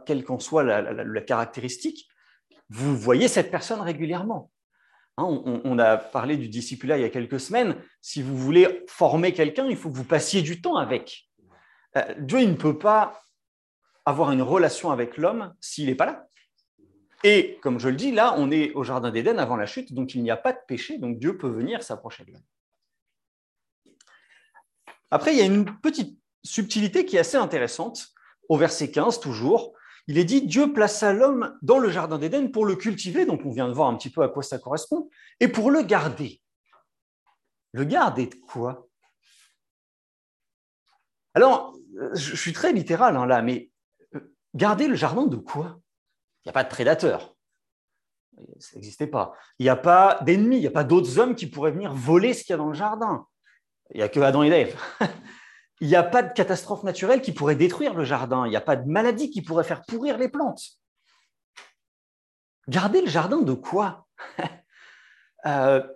quelle 0.06 0.24
qu'en 0.24 0.38
soit 0.38 0.62
la 0.62 1.20
caractéristique, 1.22 2.08
vous 2.70 2.96
voyez 2.96 3.28
cette 3.28 3.50
personne 3.50 3.80
régulièrement. 3.80 4.50
Hein, 5.16 5.24
on, 5.64 5.78
a 5.80 5.96
parlé 5.96 6.36
du 6.36 6.48
discipulat 6.48 6.96
il 6.96 7.00
y 7.00 7.04
a 7.04 7.08
quelques 7.08 7.40
semaines. 7.40 7.74
Si 8.00 8.22
vous 8.22 8.36
voulez 8.36 8.84
former 8.86 9.32
quelqu'un, 9.32 9.66
il 9.66 9.76
faut 9.76 9.90
que 9.90 9.96
vous 9.96 10.04
passiez 10.04 10.42
du 10.42 10.60
temps 10.60 10.76
avec. 10.76 11.28
Euh, 11.96 12.14
Dieu 12.18 12.44
ne 12.44 12.54
peut 12.54 12.78
pas 12.78 13.20
avoir 14.04 14.30
une 14.30 14.42
relation 14.42 14.92
avec 14.92 15.16
l'homme 15.16 15.52
s'il 15.60 15.86
n'est 15.86 15.96
pas 15.96 16.06
là. 16.06 16.27
Et 17.24 17.58
comme 17.62 17.78
je 17.78 17.88
le 17.88 17.96
dis, 17.96 18.12
là, 18.12 18.34
on 18.36 18.50
est 18.50 18.72
au 18.72 18.84
Jardin 18.84 19.10
d'Éden 19.10 19.38
avant 19.38 19.56
la 19.56 19.66
chute, 19.66 19.92
donc 19.92 20.14
il 20.14 20.22
n'y 20.22 20.30
a 20.30 20.36
pas 20.36 20.52
de 20.52 20.60
péché, 20.66 20.98
donc 20.98 21.18
Dieu 21.18 21.36
peut 21.36 21.48
venir 21.48 21.82
s'approcher 21.82 22.24
de 22.24 22.32
l'homme. 22.32 22.42
Après, 25.10 25.32
il 25.32 25.38
y 25.38 25.42
a 25.42 25.46
une 25.46 25.64
petite 25.80 26.18
subtilité 26.44 27.04
qui 27.06 27.16
est 27.16 27.20
assez 27.20 27.36
intéressante, 27.36 28.08
au 28.48 28.56
verset 28.56 28.90
15 28.90 29.20
toujours 29.20 29.74
il 30.08 30.16
est 30.16 30.24
dit 30.24 30.42
Dieu 30.42 30.72
plaça 30.72 31.12
l'homme 31.12 31.56
dans 31.60 31.78
le 31.78 31.90
jardin 31.90 32.18
d'Éden 32.18 32.50
pour 32.50 32.64
le 32.64 32.76
cultiver, 32.76 33.26
donc 33.26 33.42
on 33.44 33.50
vient 33.50 33.68
de 33.68 33.74
voir 33.74 33.88
un 33.88 33.96
petit 33.96 34.10
peu 34.10 34.22
à 34.22 34.28
quoi 34.28 34.42
ça 34.42 34.58
correspond, 34.58 35.10
et 35.38 35.48
pour 35.48 35.70
le 35.70 35.82
garder. 35.82 36.40
Le 37.72 37.84
garder 37.84 38.26
de 38.26 38.34
quoi? 38.34 38.88
Alors, 41.34 41.76
je 42.14 42.34
suis 42.34 42.54
très 42.54 42.72
littéral 42.72 43.16
hein, 43.16 43.26
là, 43.26 43.42
mais 43.42 43.70
euh, 44.14 44.34
garder 44.54 44.88
le 44.88 44.94
jardin 44.94 45.26
de 45.26 45.36
quoi? 45.36 45.78
N'y 46.48 46.50
a 46.50 46.54
pas 46.54 46.64
de 46.64 46.68
prédateurs. 46.68 47.34
Ça 48.58 48.76
n'existait 48.76 49.06
pas. 49.06 49.34
Il 49.58 49.64
n'y 49.64 49.70
a 49.70 49.76
pas 49.76 50.20
d'ennemis, 50.22 50.56
il 50.56 50.60
n'y 50.60 50.66
a 50.66 50.72
pas 50.72 50.84
d'autres 50.84 51.18
hommes 51.18 51.34
qui 51.34 51.46
pourraient 51.46 51.72
venir 51.72 51.92
voler 51.92 52.34
ce 52.34 52.44
qu'il 52.44 52.52
y 52.52 52.54
a 52.54 52.58
dans 52.58 52.68
le 52.68 52.74
jardin. 52.74 53.26
Il 53.92 53.98
n'y 53.98 54.02
a 54.02 54.08
que 54.08 54.20
Adam 54.20 54.42
et 54.44 54.48
Ève 54.48 54.80
il 55.80 55.88
n'y 55.88 55.96
a 55.96 56.02
pas 56.02 56.22
de 56.22 56.32
catastrophe 56.32 56.82
naturelle 56.82 57.22
qui 57.22 57.32
pourrait 57.32 57.54
détruire 57.54 57.94
le 57.94 58.04
jardin, 58.04 58.46
il 58.46 58.50
n'y 58.50 58.56
a 58.56 58.60
pas 58.60 58.76
de 58.76 58.88
maladie 58.88 59.30
qui 59.30 59.42
pourrait 59.42 59.64
faire 59.64 59.82
pourrir 59.86 60.18
les 60.18 60.28
plantes. 60.28 60.62
Garder 62.68 63.00
le 63.00 63.08
jardin 63.08 63.42
de 63.42 63.54
quoi? 63.54 64.06
Euh, 65.46 65.86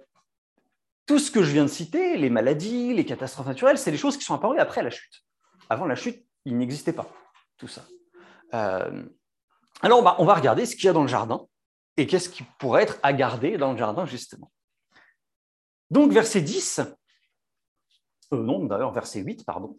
Tout 1.06 1.18
ce 1.18 1.32
que 1.32 1.42
je 1.42 1.50
viens 1.50 1.64
de 1.64 1.68
citer, 1.68 2.16
les 2.16 2.30
maladies, 2.30 2.94
les 2.94 3.04
catastrophes 3.04 3.48
naturelles, 3.48 3.76
c'est 3.76 3.90
des 3.90 3.98
choses 3.98 4.16
qui 4.16 4.22
sont 4.22 4.34
apparues 4.34 4.60
après 4.60 4.84
la 4.84 4.90
chute. 4.90 5.24
Avant 5.68 5.84
la 5.84 5.96
chute, 5.96 6.24
il 6.44 6.56
n'existait 6.56 6.92
pas 6.92 7.08
tout 7.58 7.66
ça. 7.66 7.84
Euh, 8.54 9.02
alors, 9.82 10.16
on 10.18 10.24
va 10.24 10.34
regarder 10.34 10.64
ce 10.64 10.76
qu'il 10.76 10.86
y 10.86 10.88
a 10.88 10.92
dans 10.92 11.02
le 11.02 11.08
jardin 11.08 11.46
et 11.96 12.06
qu'est-ce 12.06 12.28
qui 12.28 12.44
pourrait 12.58 12.84
être 12.84 12.98
à 13.02 13.12
garder 13.12 13.58
dans 13.58 13.72
le 13.72 13.78
jardin, 13.78 14.06
justement. 14.06 14.50
Donc, 15.90 16.12
verset 16.12 16.40
10, 16.40 16.80
euh, 18.32 18.42
non, 18.42 18.64
d'ailleurs, 18.64 18.92
verset 18.92 19.20
8, 19.20 19.44
pardon. 19.44 19.76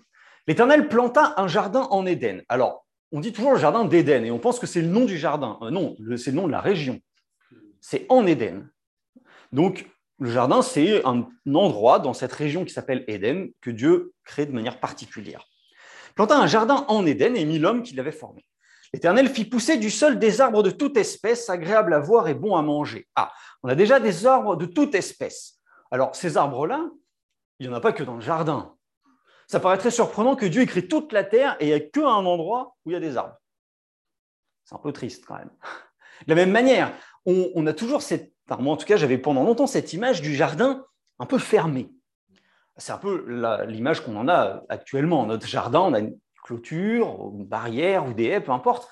L'Éternel 0.47 0.89
planta 0.89 1.33
un 1.37 1.47
jardin 1.47 1.87
en 1.89 2.05
Éden. 2.05 2.43
Alors, 2.49 2.85
on 3.11 3.19
dit 3.19 3.31
toujours 3.31 3.53
le 3.53 3.59
jardin 3.59 3.85
d'Éden 3.85 4.25
et 4.25 4.31
on 4.31 4.39
pense 4.39 4.59
que 4.59 4.67
c'est 4.67 4.81
le 4.81 4.87
nom 4.87 5.05
du 5.05 5.17
jardin. 5.17 5.57
Euh, 5.61 5.71
non, 5.71 5.95
c'est 6.17 6.31
le 6.31 6.37
nom 6.37 6.47
de 6.47 6.51
la 6.51 6.61
région. 6.61 6.99
C'est 7.81 8.05
en 8.09 8.25
Éden. 8.25 8.69
Donc, 9.51 9.89
le 10.19 10.29
jardin, 10.29 10.61
c'est 10.61 11.05
un 11.05 11.27
endroit 11.53 11.99
dans 11.99 12.13
cette 12.13 12.33
région 12.33 12.65
qui 12.65 12.73
s'appelle 12.73 13.03
Éden 13.07 13.51
que 13.61 13.71
Dieu 13.71 14.13
crée 14.23 14.45
de 14.45 14.51
manière 14.51 14.79
particulière. 14.79 15.45
Planta 16.15 16.37
un 16.37 16.47
jardin 16.47 16.85
en 16.87 17.05
Éden 17.05 17.35
et 17.35 17.45
mit 17.45 17.59
l'homme 17.59 17.81
qui 17.81 17.95
l'avait 17.95 18.11
formé. 18.11 18.45
L'Éternel 18.93 19.27
fit 19.27 19.45
pousser 19.45 19.77
du 19.77 19.89
sol 19.89 20.19
des 20.19 20.39
arbres 20.39 20.61
de 20.61 20.69
toute 20.69 20.97
espèce, 20.97 21.49
agréables 21.49 21.93
à 21.93 21.99
voir 21.99 22.27
et 22.27 22.35
bons 22.35 22.55
à 22.55 22.61
manger. 22.61 23.07
Ah, 23.15 23.33
on 23.63 23.69
a 23.69 23.75
déjà 23.75 23.99
des 23.99 24.27
arbres 24.27 24.55
de 24.55 24.65
toute 24.65 24.93
espèce. 24.93 25.59
Alors, 25.89 26.15
ces 26.15 26.37
arbres-là, 26.37 26.89
il 27.59 27.67
n'y 27.67 27.73
en 27.73 27.75
a 27.75 27.81
pas 27.81 27.93
que 27.93 28.03
dans 28.03 28.15
le 28.15 28.21
jardin. 28.21 28.75
Ça 29.47 29.59
paraît 29.59 29.77
très 29.77 29.91
surprenant 29.91 30.35
que 30.35 30.45
Dieu 30.45 30.65
créé 30.65 30.87
toute 30.87 31.11
la 31.11 31.23
terre 31.23 31.57
et 31.59 31.65
il 31.65 31.67
n'y 31.69 31.73
a 31.73 31.79
qu'un 31.79 32.03
endroit 32.03 32.75
où 32.85 32.91
il 32.91 32.93
y 32.93 32.95
a 32.95 32.99
des 32.99 33.17
arbres. 33.17 33.35
C'est 34.63 34.75
un 34.75 34.79
peu 34.79 34.93
triste 34.93 35.25
quand 35.25 35.37
même. 35.37 35.51
De 36.27 36.29
la 36.29 36.35
même 36.35 36.51
manière, 36.51 36.93
on, 37.25 37.65
a 37.67 37.73
toujours 37.73 38.01
cette, 38.01 38.33
moi 38.59 38.73
en 38.73 38.77
tout 38.77 38.85
cas, 38.85 38.97
j'avais 38.97 39.17
pendant 39.17 39.43
longtemps 39.43 39.67
cette 39.67 39.93
image 39.93 40.21
du 40.21 40.35
jardin 40.35 40.85
un 41.19 41.25
peu 41.25 41.37
fermé. 41.37 41.91
C'est 42.77 42.91
un 42.91 42.97
peu 42.97 43.63
l'image 43.67 44.01
qu'on 44.01 44.15
en 44.15 44.27
a 44.27 44.63
actuellement. 44.69 45.25
Notre 45.25 45.47
jardin, 45.47 45.81
on 45.81 45.93
a 45.93 45.99
une 45.99 46.17
clôture, 46.43 47.31
une 47.33 47.45
barrière 47.45 48.07
ou 48.07 48.13
des 48.13 48.25
haies, 48.25 48.41
peu 48.41 48.51
importe. 48.51 48.89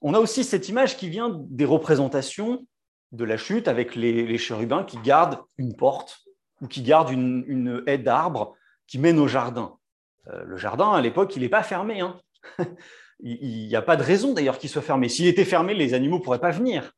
On 0.00 0.14
a 0.14 0.18
aussi 0.18 0.44
cette 0.44 0.68
image 0.68 0.96
qui 0.96 1.08
vient 1.08 1.30
des 1.48 1.64
représentations 1.64 2.66
de 3.12 3.24
la 3.24 3.36
chute 3.36 3.68
avec 3.68 3.94
les, 3.94 4.38
chérubins 4.38 4.84
qui 4.84 4.98
gardent 4.98 5.40
une 5.56 5.76
porte 5.76 6.20
ou 6.60 6.66
qui 6.66 6.82
gardent 6.82 7.10
une, 7.10 7.82
haie 7.86 7.98
d'arbres 7.98 8.54
qui 8.86 8.98
mène 8.98 9.18
au 9.18 9.28
jardin. 9.28 9.76
Euh, 10.28 10.44
le 10.44 10.56
jardin, 10.56 10.92
à 10.92 11.00
l'époque, 11.00 11.34
il 11.36 11.42
n'est 11.42 11.48
pas 11.48 11.62
fermé. 11.62 12.00
Hein. 12.00 12.18
il 13.20 13.68
n'y 13.68 13.76
a 13.76 13.82
pas 13.82 13.96
de 13.96 14.02
raison 14.02 14.34
d'ailleurs 14.34 14.58
qu'il 14.58 14.68
soit 14.68 14.82
fermé. 14.82 15.08
S'il 15.08 15.26
était 15.26 15.44
fermé, 15.44 15.74
les 15.74 15.94
animaux 15.94 16.18
ne 16.18 16.22
pourraient 16.22 16.40
pas 16.40 16.50
venir 16.50 16.92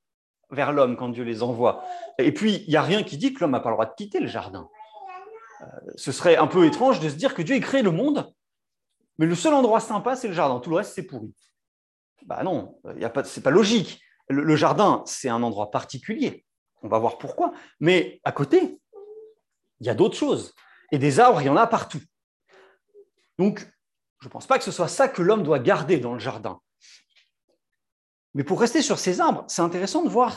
vers 0.50 0.72
l'homme 0.72 0.96
quand 0.96 1.08
Dieu 1.08 1.24
les 1.24 1.42
envoie. 1.42 1.84
Et 2.18 2.32
puis, 2.32 2.62
il 2.66 2.70
n'y 2.70 2.76
a 2.76 2.82
rien 2.82 3.02
qui 3.02 3.16
dit 3.16 3.34
que 3.34 3.40
l'homme 3.40 3.50
n'a 3.50 3.60
pas 3.60 3.70
le 3.70 3.74
droit 3.74 3.86
de 3.86 3.94
quitter 3.94 4.20
le 4.20 4.26
jardin. 4.26 4.68
Euh, 5.60 5.64
ce 5.96 6.12
serait 6.12 6.36
un 6.36 6.46
peu 6.46 6.66
étrange 6.66 7.00
de 7.00 7.08
se 7.08 7.14
dire 7.14 7.34
que 7.34 7.42
Dieu 7.42 7.56
a 7.56 7.60
créé 7.60 7.82
le 7.82 7.90
monde, 7.90 8.32
mais 9.18 9.26
le 9.26 9.34
seul 9.34 9.54
endroit 9.54 9.80
sympa, 9.80 10.16
c'est 10.16 10.28
le 10.28 10.34
jardin. 10.34 10.60
Tout 10.60 10.70
le 10.70 10.76
reste, 10.76 10.94
c'est 10.94 11.02
pourri. 11.04 11.34
Bah 12.26 12.42
non, 12.42 12.78
ce 12.84 12.90
n'est 12.98 13.42
pas 13.42 13.50
logique. 13.50 14.00
Le, 14.28 14.56
jardin, 14.56 15.02
c'est 15.06 15.28
un 15.28 15.42
endroit 15.42 15.70
particulier. 15.70 16.44
On 16.82 16.88
va 16.88 16.98
voir 16.98 17.18
pourquoi. 17.18 17.52
Mais 17.80 18.20
à 18.24 18.32
côté, 18.32 18.80
il 19.80 19.86
y 19.86 19.90
a 19.90 19.94
d'autres 19.94 20.16
choses. 20.16 20.54
Et 20.90 20.98
des 20.98 21.20
arbres, 21.20 21.40
il 21.40 21.46
y 21.46 21.48
en 21.48 21.56
a 21.56 21.66
partout. 21.66 22.00
Donc, 23.38 23.66
je 24.20 24.26
ne 24.26 24.30
pense 24.30 24.46
pas 24.46 24.58
que 24.58 24.64
ce 24.64 24.72
soit 24.72 24.88
ça 24.88 25.08
que 25.08 25.22
l'homme 25.22 25.42
doit 25.42 25.58
garder 25.58 25.98
dans 25.98 26.14
le 26.14 26.18
jardin. 26.18 26.60
Mais 28.34 28.44
pour 28.44 28.60
rester 28.60 28.82
sur 28.82 28.98
ces 28.98 29.20
arbres, 29.20 29.44
c'est 29.48 29.62
intéressant 29.62 30.02
de 30.02 30.08
voir 30.08 30.36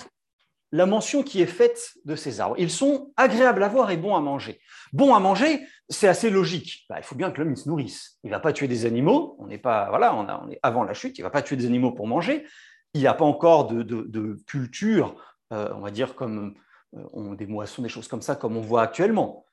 la 0.71 0.85
mention 0.85 1.23
qui 1.23 1.41
est 1.41 1.47
faite 1.47 1.93
de 2.05 2.15
ces 2.15 2.39
arbres. 2.39 2.55
Ils 2.57 2.69
sont 2.69 3.11
agréables 3.17 3.63
à 3.63 3.67
voir 3.67 3.89
et 3.91 3.97
bons 3.97 4.15
à 4.15 4.21
manger. 4.21 4.59
Bons 4.93 5.13
à 5.13 5.19
manger, 5.19 5.65
c'est 5.89 6.07
assez 6.07 6.29
logique. 6.29 6.85
Bah, 6.89 6.95
il 6.97 7.03
faut 7.03 7.15
bien 7.15 7.31
que 7.31 7.41
l'homme 7.41 7.55
se 7.55 7.67
nourrisse. 7.67 8.19
Il 8.23 8.27
ne 8.27 8.35
va 8.35 8.39
pas 8.39 8.53
tuer 8.53 8.67
des 8.67 8.85
animaux. 8.85 9.35
On 9.39 9.47
n'est 9.47 9.57
pas 9.57 9.89
voilà, 9.89 10.15
on, 10.15 10.49
est 10.49 10.59
avant 10.61 10.83
la 10.83 10.93
chute. 10.93 11.17
Il 11.17 11.21
ne 11.21 11.25
va 11.25 11.31
pas 11.31 11.41
tuer 11.41 11.55
des 11.55 11.65
animaux 11.65 11.91
pour 11.91 12.07
manger. 12.07 12.45
Il 12.93 13.01
n'y 13.01 13.07
a 13.07 13.13
pas 13.13 13.25
encore 13.25 13.67
de, 13.67 14.43
culture, 14.47 15.15
euh, 15.53 15.71
on 15.75 15.79
va 15.79 15.91
dire 15.91 16.15
comme 16.15 16.55
euh, 16.95 17.35
des 17.35 17.45
moissons, 17.45 17.81
des 17.81 17.89
choses 17.89 18.07
comme 18.07 18.21
ça, 18.21 18.35
comme 18.35 18.57
on 18.57 18.61
voit 18.61 18.81
actuellement. 18.81 19.45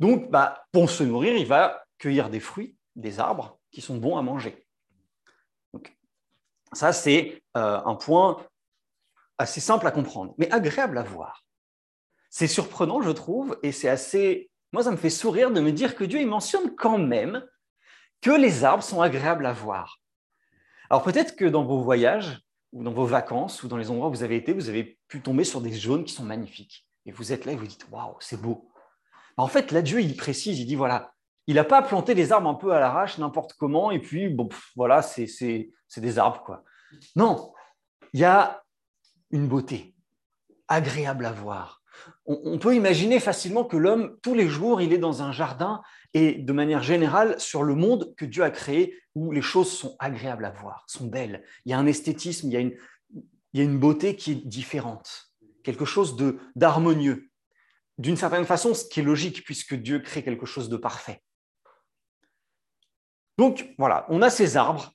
Donc, 0.00 0.30
bah, 0.30 0.64
pour 0.72 0.90
se 0.90 1.04
nourrir, 1.04 1.36
il 1.36 1.46
va 1.46 1.84
cueillir 1.98 2.30
des 2.30 2.40
fruits, 2.40 2.76
des 2.96 3.20
arbres 3.20 3.58
qui 3.70 3.80
sont 3.80 3.96
bons 3.96 4.16
à 4.16 4.22
manger. 4.22 4.64
Ça, 6.74 6.92
c'est 6.92 7.42
euh, 7.56 7.80
un 7.84 7.94
point 7.94 8.38
assez 9.38 9.60
simple 9.60 9.86
à 9.86 9.90
comprendre, 9.90 10.34
mais 10.38 10.50
agréable 10.50 10.98
à 10.98 11.02
voir. 11.02 11.44
C'est 12.30 12.46
surprenant, 12.46 13.00
je 13.02 13.10
trouve, 13.10 13.58
et 13.62 13.72
c'est 13.72 13.88
assez... 13.88 14.50
Moi, 14.72 14.82
ça 14.82 14.90
me 14.90 14.96
fait 14.96 15.10
sourire 15.10 15.50
de 15.50 15.60
me 15.60 15.72
dire 15.72 15.94
que 15.94 16.04
Dieu, 16.04 16.20
il 16.20 16.26
mentionne 16.26 16.74
quand 16.74 16.98
même 16.98 17.44
que 18.20 18.30
les 18.30 18.64
arbres 18.64 18.82
sont 18.82 19.00
agréables 19.00 19.46
à 19.46 19.52
voir. 19.52 20.00
Alors 20.90 21.02
peut-être 21.02 21.36
que 21.36 21.44
dans 21.44 21.64
vos 21.64 21.82
voyages, 21.82 22.40
ou 22.72 22.82
dans 22.82 22.92
vos 22.92 23.06
vacances, 23.06 23.62
ou 23.62 23.68
dans 23.68 23.76
les 23.76 23.90
endroits 23.90 24.08
où 24.08 24.12
vous 24.12 24.24
avez 24.24 24.36
été, 24.36 24.52
vous 24.52 24.68
avez 24.68 24.98
pu 25.06 25.22
tomber 25.22 25.44
sur 25.44 25.60
des 25.60 25.72
jaunes 25.72 26.04
qui 26.04 26.12
sont 26.12 26.24
magnifiques. 26.24 26.88
Et 27.06 27.12
vous 27.12 27.32
êtes 27.32 27.44
là 27.44 27.52
et 27.52 27.56
vous 27.56 27.66
dites, 27.66 27.86
waouh, 27.90 28.16
c'est 28.18 28.40
beau. 28.40 28.68
En 29.36 29.46
fait, 29.46 29.70
là, 29.70 29.80
Dieu, 29.80 30.00
il 30.00 30.16
précise, 30.16 30.58
il 30.58 30.66
dit, 30.66 30.74
voilà, 30.74 31.14
il 31.46 31.54
n'a 31.54 31.64
pas 31.64 31.82
planté 31.82 32.14
des 32.14 32.32
arbres 32.32 32.48
un 32.48 32.54
peu 32.54 32.72
à 32.72 32.80
l'arrache, 32.80 33.18
n'importe 33.18 33.52
comment, 33.52 33.90
et 33.90 34.00
puis, 34.00 34.28
bon, 34.28 34.48
voilà, 34.74 35.02
c'est 35.02 35.28
des 35.96 36.18
arbres, 36.18 36.42
quoi. 36.42 36.64
Non, 37.14 37.52
il 38.12 38.20
y 38.20 38.24
a 38.24 38.63
une 39.34 39.48
beauté 39.48 39.96
agréable 40.68 41.26
à 41.26 41.32
voir. 41.32 41.82
On, 42.24 42.58
peut 42.58 42.74
imaginer 42.74 43.18
facilement 43.18 43.64
que 43.64 43.76
l'homme, 43.76 44.16
tous 44.22 44.34
les 44.34 44.48
jours, 44.48 44.80
il 44.80 44.92
est 44.92 44.98
dans 44.98 45.22
un 45.22 45.32
jardin 45.32 45.82
et 46.12 46.34
de 46.34 46.52
manière 46.52 46.82
générale 46.82 47.38
sur 47.40 47.64
le 47.64 47.74
monde 47.74 48.14
que 48.16 48.24
Dieu 48.24 48.44
a 48.44 48.50
créé 48.50 48.96
où 49.16 49.32
les 49.32 49.42
choses 49.42 49.70
sont 49.70 49.96
agréables 49.98 50.44
à 50.44 50.50
voir, 50.50 50.84
sont 50.86 51.06
belles. 51.06 51.44
Il 51.64 51.70
y 51.70 51.72
a 51.72 51.78
un 51.78 51.86
esthétisme, 51.86 52.48
il 52.48 52.52
y 52.52 52.56
a 52.56 52.60
une, 52.60 52.76
il 53.52 53.58
y 53.58 53.60
a 53.60 53.64
une 53.64 53.78
beauté 53.78 54.14
qui 54.14 54.32
est 54.32 54.46
différente, 54.46 55.32
quelque 55.64 55.84
chose 55.84 56.16
d'harmonieux. 56.54 57.28
D'une 57.98 58.16
certaine 58.16 58.46
façon, 58.46 58.72
ce 58.72 58.84
qui 58.84 59.00
est 59.00 59.04
logique 59.04 59.44
puisque 59.44 59.74
Dieu 59.74 59.98
crée 59.98 60.22
quelque 60.22 60.46
chose 60.46 60.68
de 60.68 60.76
parfait. 60.76 61.22
Donc 63.36 63.74
voilà, 63.78 64.06
on 64.08 64.22
a 64.22 64.30
ces 64.30 64.56
arbres, 64.56 64.92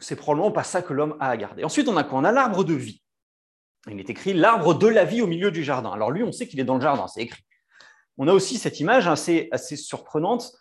c'est 0.00 0.16
probablement 0.16 0.52
pas 0.52 0.64
ça 0.64 0.82
que 0.82 0.92
l'homme 0.92 1.16
a 1.20 1.30
à 1.30 1.36
garder. 1.38 1.64
Ensuite, 1.64 1.88
on 1.88 1.96
a 1.96 2.04
quoi? 2.04 2.18
On 2.18 2.24
a 2.24 2.32
l'arbre 2.32 2.64
de 2.64 2.74
vie. 2.74 3.01
Il 3.88 3.98
est 3.98 4.10
écrit 4.10 4.32
l'arbre 4.32 4.74
de 4.74 4.86
la 4.86 5.04
vie 5.04 5.22
au 5.22 5.26
milieu 5.26 5.50
du 5.50 5.64
jardin. 5.64 5.90
Alors 5.90 6.10
lui, 6.10 6.22
on 6.22 6.32
sait 6.32 6.46
qu'il 6.46 6.60
est 6.60 6.64
dans 6.64 6.76
le 6.76 6.80
jardin, 6.80 7.08
c'est 7.08 7.22
écrit. 7.22 7.42
On 8.16 8.28
a 8.28 8.32
aussi 8.32 8.58
cette 8.58 8.78
image 8.78 9.08
assez, 9.08 9.48
assez 9.50 9.76
surprenante 9.76 10.52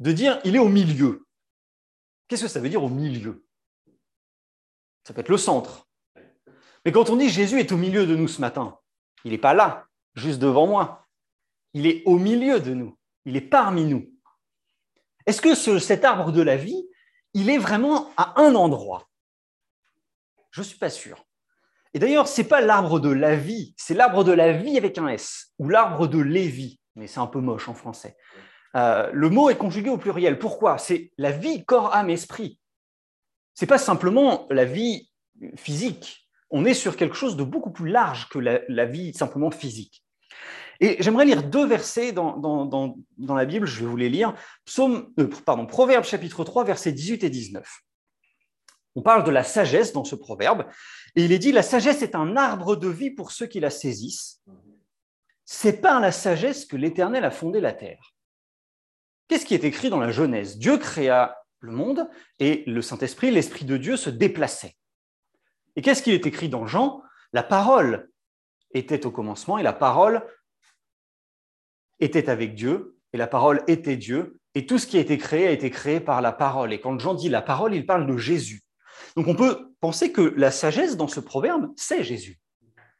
de 0.00 0.12
dire 0.12 0.40
il 0.44 0.54
est 0.54 0.60
au 0.60 0.68
milieu. 0.68 1.26
Qu'est-ce 2.28 2.42
que 2.42 2.48
ça 2.48 2.60
veut 2.60 2.68
dire 2.68 2.84
au 2.84 2.88
milieu? 2.88 3.44
Ça 5.04 5.14
peut 5.14 5.20
être 5.20 5.30
le 5.30 5.38
centre. 5.38 5.88
Mais 6.84 6.92
quand 6.92 7.10
on 7.10 7.16
dit 7.16 7.28
Jésus 7.28 7.58
est 7.58 7.72
au 7.72 7.76
milieu 7.76 8.06
de 8.06 8.14
nous 8.14 8.28
ce 8.28 8.40
matin, 8.40 8.78
il 9.24 9.32
n'est 9.32 9.38
pas 9.38 9.54
là, 9.54 9.86
juste 10.14 10.38
devant 10.38 10.66
moi. 10.66 11.08
Il 11.74 11.86
est 11.86 12.02
au 12.06 12.18
milieu 12.18 12.60
de 12.60 12.72
nous. 12.72 12.96
Il 13.24 13.36
est 13.36 13.40
parmi 13.40 13.84
nous. 13.84 14.10
Est-ce 15.26 15.42
que 15.42 15.54
cet 15.54 16.04
arbre 16.04 16.32
de 16.32 16.40
la 16.40 16.56
vie, 16.56 16.88
il 17.34 17.50
est 17.50 17.58
vraiment 17.58 18.10
à 18.16 18.40
un 18.40 18.54
endroit? 18.54 19.08
Je 20.50 20.60
ne 20.60 20.66
suis 20.66 20.78
pas 20.78 20.90
sûr. 20.90 21.27
Et 21.94 21.98
d'ailleurs, 21.98 22.28
ce 22.28 22.40
n'est 22.40 22.48
pas 22.48 22.60
l'arbre 22.60 23.00
de 23.00 23.10
la 23.10 23.36
vie, 23.36 23.74
c'est 23.76 23.94
l'arbre 23.94 24.24
de 24.24 24.32
la 24.32 24.52
vie 24.52 24.76
avec 24.76 24.98
un 24.98 25.08
S, 25.08 25.52
ou 25.58 25.68
l'arbre 25.68 26.06
de 26.06 26.18
Lévi, 26.18 26.78
mais 26.96 27.06
c'est 27.06 27.20
un 27.20 27.26
peu 27.26 27.40
moche 27.40 27.68
en 27.68 27.74
français. 27.74 28.16
Euh, 28.76 29.10
le 29.12 29.30
mot 29.30 29.48
est 29.50 29.56
conjugué 29.56 29.90
au 29.90 29.98
pluriel. 29.98 30.38
Pourquoi? 30.38 30.78
C'est 30.78 31.10
la 31.16 31.30
vie, 31.30 31.64
corps, 31.64 31.94
âme, 31.94 32.10
esprit. 32.10 32.58
Ce 33.54 33.64
n'est 33.64 33.68
pas 33.68 33.78
simplement 33.78 34.46
la 34.50 34.64
vie 34.64 35.08
physique. 35.56 36.28
On 36.50 36.64
est 36.64 36.74
sur 36.74 36.96
quelque 36.96 37.16
chose 37.16 37.36
de 37.36 37.44
beaucoup 37.44 37.70
plus 37.70 37.90
large 37.90 38.28
que 38.28 38.38
la, 38.38 38.84
vie 38.86 39.12
simplement 39.14 39.50
physique. 39.50 40.04
Et 40.80 40.96
j'aimerais 41.00 41.24
lire 41.24 41.42
deux 41.42 41.66
versets 41.66 42.12
dans, 42.12 42.36
dans, 42.36 43.34
la 43.34 43.44
Bible, 43.44 43.66
je 43.66 43.80
vais 43.80 43.86
vous 43.86 43.96
les 43.96 44.08
lire. 44.08 44.34
Psaume, 44.64 45.12
euh, 45.18 45.28
pardon, 45.44 45.66
Proverbe 45.66 46.04
chapitre 46.04 46.44
3, 46.44 46.64
versets 46.64 46.92
18 46.92 47.24
et 47.24 47.30
19. 47.30 47.66
On 48.94 49.02
parle 49.02 49.24
de 49.24 49.30
la 49.30 49.44
sagesse 49.44 49.92
dans 49.92 50.04
ce 50.04 50.14
proverbe, 50.14 50.66
et 51.14 51.24
il 51.24 51.32
est 51.32 51.38
dit, 51.38 51.52
la 51.52 51.62
sagesse 51.62 52.02
est 52.02 52.14
un 52.14 52.36
arbre 52.36 52.76
de 52.76 52.88
vie 52.88 53.10
pour 53.10 53.32
ceux 53.32 53.46
qui 53.46 53.60
la 53.60 53.70
saisissent. 53.70 54.42
C'est 55.44 55.80
par 55.80 56.00
la 56.00 56.12
sagesse 56.12 56.66
que 56.66 56.76
l'Éternel 56.76 57.24
a 57.24 57.30
fondé 57.30 57.60
la 57.60 57.72
terre. 57.72 58.14
Qu'est-ce 59.28 59.46
qui 59.46 59.54
est 59.54 59.64
écrit 59.64 59.90
dans 59.90 60.00
la 60.00 60.10
Genèse? 60.10 60.58
Dieu 60.58 60.78
créa 60.78 61.36
le 61.60 61.72
monde 61.72 62.08
et 62.38 62.64
le 62.66 62.82
Saint-Esprit, 62.82 63.30
l'Esprit 63.30 63.64
de 63.64 63.76
Dieu 63.76 63.96
se 63.96 64.10
déplaçait. 64.10 64.76
Et 65.76 65.82
qu'est-ce 65.82 66.02
qui 66.02 66.12
est 66.12 66.26
écrit 66.26 66.48
dans 66.48 66.66
Jean? 66.66 67.02
La 67.32 67.42
parole 67.42 68.10
était 68.72 69.06
au 69.06 69.10
commencement 69.10 69.58
et 69.58 69.62
la 69.62 69.72
parole 69.72 70.26
était 72.00 72.28
avec 72.28 72.54
Dieu 72.54 72.98
et 73.12 73.16
la 73.16 73.26
parole 73.26 73.62
était 73.66 73.96
Dieu 73.96 74.40
et 74.54 74.66
tout 74.66 74.78
ce 74.78 74.86
qui 74.86 74.96
a 74.96 75.00
été 75.00 75.18
créé 75.18 75.46
a 75.46 75.50
été 75.50 75.70
créé 75.70 76.00
par 76.00 76.20
la 76.20 76.32
parole. 76.32 76.72
Et 76.72 76.80
quand 76.80 76.98
Jean 76.98 77.14
dit 77.14 77.28
la 77.28 77.42
parole, 77.42 77.74
il 77.74 77.86
parle 77.86 78.06
de 78.06 78.16
Jésus. 78.16 78.62
Donc 79.18 79.26
on 79.26 79.34
peut 79.34 79.74
penser 79.80 80.12
que 80.12 80.32
la 80.36 80.52
sagesse 80.52 80.96
dans 80.96 81.08
ce 81.08 81.18
proverbe, 81.18 81.72
c'est 81.74 82.04
Jésus. 82.04 82.38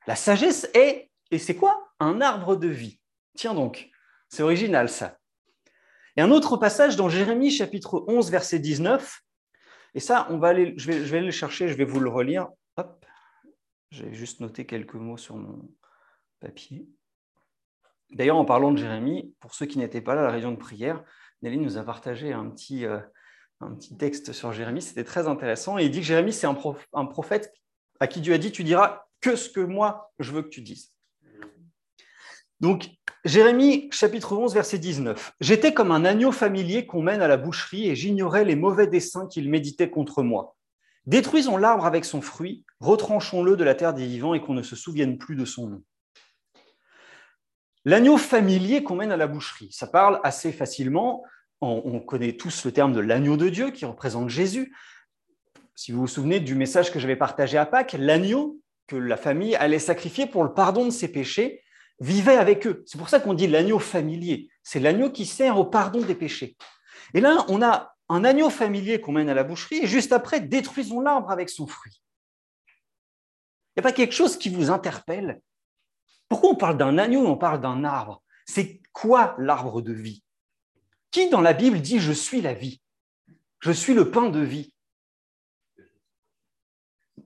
La 0.08 0.16
sagesse 0.16 0.68
est, 0.74 1.12
et 1.30 1.38
c'est 1.38 1.54
quoi? 1.54 1.92
Un 2.00 2.20
arbre 2.20 2.56
de 2.56 2.66
vie. 2.66 2.98
Tiens 3.36 3.54
donc, 3.54 3.88
c'est 4.28 4.42
original 4.42 4.88
ça. 4.88 5.16
Et 6.16 6.20
un 6.20 6.32
autre 6.32 6.56
passage 6.56 6.96
dans 6.96 7.08
Jérémie 7.08 7.52
chapitre 7.52 8.04
11 8.08 8.32
verset 8.32 8.58
19, 8.58 9.22
et 9.94 10.00
ça, 10.00 10.26
on 10.30 10.38
va 10.38 10.48
aller, 10.48 10.74
je, 10.76 10.90
vais, 10.90 11.04
je 11.04 11.16
le 11.16 11.30
chercher, 11.30 11.68
je 11.68 11.74
vais 11.74 11.84
vous 11.84 12.00
le 12.00 12.10
relire. 12.10 12.48
Hop, 12.78 13.06
j'ai 13.92 14.12
juste 14.12 14.40
noté 14.40 14.66
quelques 14.66 14.94
mots 14.94 15.18
sur 15.18 15.36
mon 15.36 15.70
papier. 16.40 16.88
D'ailleurs, 18.10 18.38
en 18.38 18.44
parlant 18.44 18.72
de 18.72 18.78
Jérémie, 18.78 19.36
pour 19.38 19.54
ceux 19.54 19.66
qui 19.66 19.78
n'étaient 19.78 20.00
pas 20.00 20.16
là 20.16 20.22
à 20.22 20.24
la 20.24 20.32
réunion 20.32 20.50
de 20.50 20.56
prière, 20.56 21.04
Nelly 21.42 21.58
nous 21.58 21.78
a 21.78 21.84
partagé 21.84 22.32
un 22.32 22.50
petit, 22.50 22.86
euh, 22.86 22.98
un 23.60 23.70
petit 23.72 23.96
texte 23.96 24.32
sur 24.32 24.52
Jérémie, 24.52 24.82
c'était 24.82 25.04
très 25.04 25.26
intéressant. 25.26 25.78
Et 25.78 25.84
il 25.84 25.90
dit 25.90 26.00
que 26.00 26.06
Jérémie, 26.06 26.32
c'est 26.32 26.46
un, 26.46 26.54
prophète 26.54 27.52
à 28.00 28.06
qui 28.06 28.20
Dieu 28.20 28.34
a 28.34 28.38
dit, 28.38 28.52
tu 28.52 28.64
diras 28.64 29.04
que 29.20 29.36
ce 29.36 29.50
que 29.50 29.60
moi, 29.60 30.12
je 30.18 30.32
veux 30.32 30.42
que 30.42 30.48
tu 30.48 30.60
dises. 30.60 30.92
Donc, 32.60 32.90
Jérémie, 33.24 33.88
chapitre 33.92 34.36
11, 34.36 34.54
verset 34.54 34.78
19. 34.78 35.34
J'étais 35.40 35.74
comme 35.74 35.90
un 35.90 36.04
agneau 36.04 36.32
familier 36.32 36.86
qu'on 36.86 37.02
mène 37.02 37.22
à 37.22 37.28
la 37.28 37.36
boucherie 37.36 37.88
et 37.88 37.96
j'ignorais 37.96 38.44
les 38.44 38.56
mauvais 38.56 38.86
desseins 38.86 39.26
qu'il 39.26 39.48
méditait 39.48 39.90
contre 39.90 40.22
moi. 40.22 40.56
Détruisons 41.06 41.56
l'arbre 41.56 41.86
avec 41.86 42.04
son 42.04 42.20
fruit, 42.20 42.64
retranchons-le 42.80 43.56
de 43.56 43.64
la 43.64 43.74
terre 43.74 43.94
des 43.94 44.06
vivants 44.06 44.34
et 44.34 44.40
qu'on 44.40 44.54
ne 44.54 44.62
se 44.62 44.76
souvienne 44.76 45.18
plus 45.18 45.36
de 45.36 45.44
son 45.44 45.68
nom. 45.68 45.82
L'agneau 47.84 48.18
familier 48.18 48.82
qu'on 48.82 48.96
mène 48.96 49.12
à 49.12 49.16
la 49.16 49.26
boucherie, 49.26 49.72
ça 49.72 49.86
parle 49.86 50.20
assez 50.22 50.52
facilement. 50.52 51.22
On, 51.60 51.98
connaît 51.98 52.34
tous 52.34 52.64
le 52.64 52.72
terme 52.72 52.92
de 52.92 53.00
l'agneau 53.00 53.36
de 53.36 53.48
Dieu 53.48 53.70
qui 53.70 53.84
représente 53.84 54.28
Jésus. 54.28 54.74
Si 55.74 55.90
vous 55.90 56.02
vous 56.02 56.06
souvenez 56.06 56.38
du 56.38 56.54
message 56.54 56.92
que 56.92 57.00
j'avais 57.00 57.16
partagé 57.16 57.58
à 57.58 57.66
Pâques, 57.66 57.96
l'agneau 57.98 58.60
que 58.86 58.96
la 58.96 59.16
famille 59.16 59.56
allait 59.56 59.80
sacrifier 59.80 60.26
pour 60.26 60.44
le 60.44 60.54
pardon 60.54 60.84
de 60.84 60.90
ses 60.90 61.08
péchés 61.08 61.62
vivait 62.00 62.36
avec 62.36 62.66
eux. 62.66 62.84
C'est 62.86 62.98
pour 62.98 63.08
ça 63.08 63.18
qu'on 63.18 63.34
dit 63.34 63.48
l'agneau 63.48 63.78
familier. 63.78 64.48
C'est 64.62 64.80
l'agneau 64.80 65.10
qui 65.10 65.26
sert 65.26 65.58
au 65.58 65.64
pardon 65.64 66.00
des 66.00 66.14
péchés. 66.14 66.56
Et 67.14 67.20
là, 67.20 67.44
on 67.48 67.60
a 67.60 67.96
un 68.08 68.24
agneau 68.24 68.50
familier 68.50 69.00
qu'on 69.00 69.12
mène 69.12 69.28
à 69.28 69.34
la 69.34 69.44
boucherie 69.44 69.80
et 69.82 69.86
juste 69.86 70.12
après, 70.12 70.40
détruisons 70.40 71.00
l'arbre 71.00 71.30
avec 71.30 71.50
son 71.50 71.66
fruit. 71.66 72.02
Il 73.76 73.80
n'y 73.80 73.86
a 73.86 73.90
pas 73.90 73.92
quelque 73.92 74.14
chose 74.14 74.36
qui 74.36 74.48
vous 74.48 74.70
interpelle? 74.70 75.40
Pourquoi 76.28 76.50
on 76.50 76.56
parle 76.56 76.78
d'un 76.78 76.98
agneau 76.98 77.24
et 77.24 77.28
on 77.28 77.36
parle 77.36 77.60
d'un 77.60 77.84
arbre? 77.84 78.22
C'est 78.46 78.80
quoi 78.92 79.34
l'arbre 79.38 79.82
de 79.82 79.92
vie? 79.92 80.22
Qui 81.10 81.30
dans 81.30 81.40
la 81.40 81.52
Bible 81.52 81.80
dit 81.80 81.98
je 81.98 82.12
suis 82.12 82.40
la 82.40 82.54
vie 82.54 82.80
Je 83.60 83.72
suis 83.72 83.94
le 83.94 84.10
pain 84.10 84.28
de 84.28 84.40
vie 84.40 84.72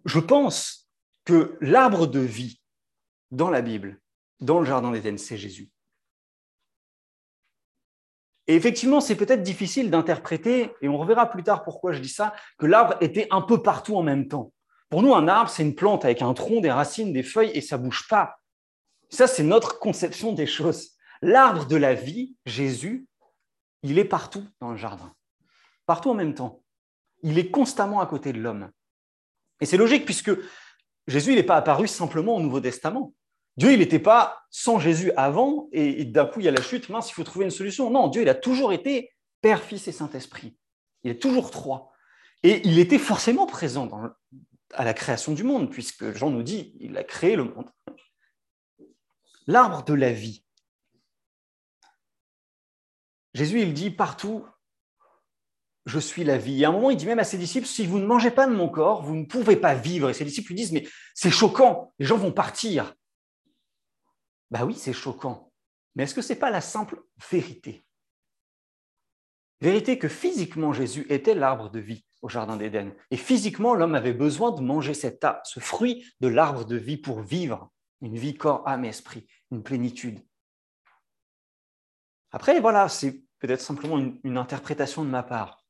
Je 0.04 0.18
pense 0.18 0.88
que 1.24 1.56
l'arbre 1.60 2.06
de 2.06 2.20
vie 2.20 2.60
dans 3.30 3.50
la 3.50 3.62
Bible, 3.62 4.00
dans 4.40 4.60
le 4.60 4.66
Jardin 4.66 4.90
d'Éden, 4.90 5.16
c'est 5.16 5.38
Jésus. 5.38 5.70
Et 8.48 8.56
effectivement, 8.56 9.00
c'est 9.00 9.16
peut-être 9.16 9.42
difficile 9.42 9.90
d'interpréter, 9.90 10.72
et 10.80 10.88
on 10.88 10.98
reverra 10.98 11.30
plus 11.30 11.44
tard 11.44 11.62
pourquoi 11.62 11.92
je 11.92 12.00
dis 12.00 12.08
ça, 12.08 12.34
que 12.58 12.66
l'arbre 12.66 12.96
était 13.00 13.28
un 13.30 13.40
peu 13.40 13.62
partout 13.62 13.96
en 13.96 14.02
même 14.02 14.28
temps. 14.28 14.52
Pour 14.90 15.02
nous, 15.02 15.14
un 15.14 15.28
arbre, 15.28 15.48
c'est 15.48 15.62
une 15.62 15.74
plante 15.74 16.04
avec 16.04 16.22
un 16.22 16.34
tronc, 16.34 16.60
des 16.60 16.70
racines, 16.70 17.12
des 17.12 17.22
feuilles, 17.22 17.52
et 17.54 17.60
ça 17.60 17.78
bouge 17.78 18.06
pas. 18.08 18.40
Ça, 19.08 19.26
c'est 19.26 19.44
notre 19.44 19.78
conception 19.78 20.32
des 20.32 20.46
choses. 20.46 20.90
L'arbre 21.22 21.66
de 21.66 21.76
la 21.76 21.94
vie, 21.94 22.34
Jésus, 22.44 23.06
il 23.82 23.98
est 23.98 24.04
partout 24.04 24.44
dans 24.60 24.70
le 24.70 24.76
jardin, 24.76 25.12
partout 25.86 26.10
en 26.10 26.14
même 26.14 26.34
temps. 26.34 26.62
Il 27.22 27.38
est 27.38 27.50
constamment 27.50 28.00
à 28.00 28.06
côté 28.06 28.32
de 28.32 28.40
l'homme. 28.40 28.70
Et 29.60 29.66
c'est 29.66 29.76
logique 29.76 30.04
puisque 30.04 30.32
Jésus, 31.06 31.34
n'est 31.34 31.42
pas 31.42 31.56
apparu 31.56 31.88
simplement 31.88 32.36
au 32.36 32.40
Nouveau 32.40 32.60
Testament. 32.60 33.14
Dieu, 33.56 33.72
il 33.72 33.80
n'était 33.80 33.98
pas 33.98 34.44
sans 34.50 34.78
Jésus 34.78 35.12
avant 35.16 35.68
et, 35.72 36.04
d'un 36.04 36.26
coup, 36.26 36.40
il 36.40 36.44
y 36.44 36.48
a 36.48 36.52
la 36.52 36.62
chute, 36.62 36.88
mince, 36.88 37.10
il 37.10 37.14
faut 37.14 37.24
trouver 37.24 37.44
une 37.44 37.50
solution. 37.50 37.90
Non, 37.90 38.08
Dieu, 38.08 38.22
il 38.22 38.28
a 38.28 38.34
toujours 38.34 38.72
été 38.72 39.10
Père, 39.40 39.62
Fils 39.62 39.88
et 39.88 39.92
Saint-Esprit. 39.92 40.56
Il 41.02 41.10
est 41.10 41.20
toujours 41.20 41.50
trois. 41.50 41.92
Et 42.42 42.66
il 42.66 42.78
était 42.78 42.98
forcément 42.98 43.46
présent 43.46 43.90
à 44.74 44.84
la 44.84 44.94
création 44.94 45.32
du 45.32 45.44
monde, 45.44 45.70
puisque 45.70 46.12
Jean 46.12 46.30
nous 46.30 46.42
dit, 46.42 46.74
il 46.80 46.96
a 46.96 47.04
créé 47.04 47.36
le 47.36 47.44
monde. 47.44 47.68
L'arbre 49.46 49.84
de 49.84 49.94
la 49.94 50.12
vie. 50.12 50.44
Jésus, 53.34 53.62
il 53.62 53.72
dit 53.72 53.90
partout, 53.90 54.44
je 55.86 55.98
suis 55.98 56.24
la 56.24 56.38
vie. 56.38 56.62
Et 56.62 56.64
à 56.64 56.68
un 56.68 56.72
moment, 56.72 56.90
il 56.90 56.96
dit 56.96 57.06
même 57.06 57.18
à 57.18 57.24
ses 57.24 57.38
disciples, 57.38 57.66
si 57.66 57.86
vous 57.86 57.98
ne 57.98 58.06
mangez 58.06 58.30
pas 58.30 58.46
de 58.46 58.54
mon 58.54 58.68
corps, 58.68 59.02
vous 59.02 59.14
ne 59.14 59.24
pouvez 59.24 59.56
pas 59.56 59.74
vivre. 59.74 60.10
Et 60.10 60.14
ses 60.14 60.24
disciples 60.24 60.48
lui 60.48 60.56
disent, 60.56 60.72
mais 60.72 60.86
c'est 61.14 61.30
choquant, 61.30 61.92
les 61.98 62.06
gens 62.06 62.18
vont 62.18 62.32
partir. 62.32 62.94
Bah 64.50 64.64
oui, 64.64 64.74
c'est 64.74 64.92
choquant. 64.92 65.50
Mais 65.94 66.04
est-ce 66.04 66.14
que 66.14 66.22
ce 66.22 66.32
n'est 66.32 66.38
pas 66.38 66.50
la 66.50 66.60
simple 66.60 67.02
vérité? 67.30 67.84
Vérité 69.60 69.98
que 69.98 70.08
physiquement 70.08 70.72
Jésus 70.72 71.06
était 71.08 71.34
l'arbre 71.34 71.70
de 71.70 71.78
vie 71.78 72.04
au 72.20 72.28
Jardin 72.28 72.56
d'Éden. 72.56 72.92
Et 73.10 73.16
physiquement, 73.16 73.74
l'homme 73.74 73.94
avait 73.94 74.12
besoin 74.12 74.52
de 74.52 74.60
manger 74.60 74.94
cet, 74.94 75.26
ce 75.44 75.60
fruit 75.60 76.04
de 76.20 76.28
l'arbre 76.28 76.64
de 76.64 76.76
vie 76.76 76.96
pour 76.96 77.20
vivre 77.20 77.70
une 78.00 78.16
vie 78.16 78.34
corps, 78.34 78.66
âme, 78.66 78.84
esprit, 78.84 79.26
une 79.50 79.62
plénitude. 79.62 80.20
Après, 82.32 82.60
voilà, 82.60 82.88
c'est 82.88 83.22
peut-être 83.38 83.60
simplement 83.60 83.98
une, 83.98 84.38
interprétation 84.38 85.04
de 85.04 85.10
ma 85.10 85.22
part. 85.22 85.64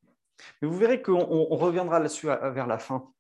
Mais 0.60 0.68
vous 0.68 0.76
verrez 0.76 1.02
qu'on 1.02 1.44
reviendra 1.56 1.98
là-dessus 1.98 2.26
vers 2.26 2.66
la 2.66 2.78
fin. 2.78 3.12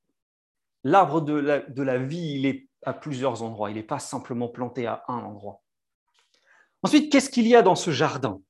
L'arbre 0.84 1.20
de 1.20 1.82
la 1.82 1.98
vie, 1.98 2.34
il 2.38 2.46
est 2.46 2.68
à 2.84 2.92
plusieurs 2.92 3.42
endroits. 3.42 3.70
Il 3.70 3.76
n'est 3.76 3.82
pas 3.82 3.98
simplement 3.98 4.48
planté 4.48 4.86
à 4.86 5.04
un 5.08 5.18
endroit. 5.18 5.62
Ensuite, 6.82 7.12
qu'est-ce 7.12 7.30
qu'il 7.30 7.46
y 7.46 7.54
a 7.54 7.62
dans 7.62 7.76
ce 7.76 7.90
jardin? 7.90 8.40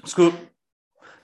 Parce 0.00 0.14
que 0.14 0.30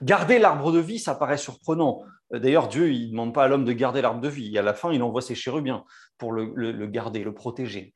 garder 0.01 0.39
l'arbre 0.39 0.71
de 0.71 0.79
vie, 0.79 0.99
ça 0.99 1.15
paraît 1.15 1.37
surprenant. 1.37 2.03
D'ailleurs, 2.31 2.67
Dieu, 2.67 2.91
il 2.91 3.05
ne 3.05 3.11
demande 3.11 3.33
pas 3.33 3.45
à 3.45 3.47
l'homme 3.47 3.65
de 3.65 3.73
garder 3.73 4.01
l'arbre 4.01 4.19
de 4.19 4.27
vie. 4.27 4.57
À 4.57 4.61
la 4.61 4.73
fin, 4.73 4.91
il 4.91 5.01
envoie 5.03 5.21
ses 5.21 5.35
chérubins 5.35 5.85
pour 6.17 6.31
le, 6.31 6.87
garder, 6.87 7.23
le 7.23 7.33
protéger. 7.33 7.93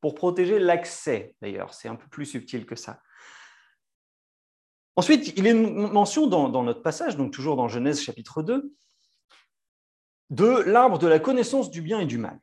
Pour 0.00 0.14
protéger 0.14 0.58
l'accès, 0.58 1.34
d'ailleurs. 1.40 1.74
C'est 1.74 1.88
un 1.88 1.96
peu 1.96 2.08
plus 2.08 2.26
subtil 2.26 2.66
que 2.66 2.74
ça. 2.74 3.00
Ensuite, 5.00 5.32
il 5.38 5.46
est 5.46 5.54
mention 5.54 6.26
dans, 6.26 6.62
notre 6.62 6.82
passage, 6.82 7.16
donc 7.16 7.32
toujours 7.32 7.56
dans 7.56 7.68
Genèse 7.68 8.02
chapitre 8.02 8.42
2, 8.42 8.70
de 10.28 10.44
l'arbre 10.66 10.98
de 10.98 11.06
la 11.06 11.18
connaissance 11.18 11.70
du 11.70 11.80
bien 11.80 12.00
et 12.00 12.04
du 12.04 12.18
mal. 12.18 12.38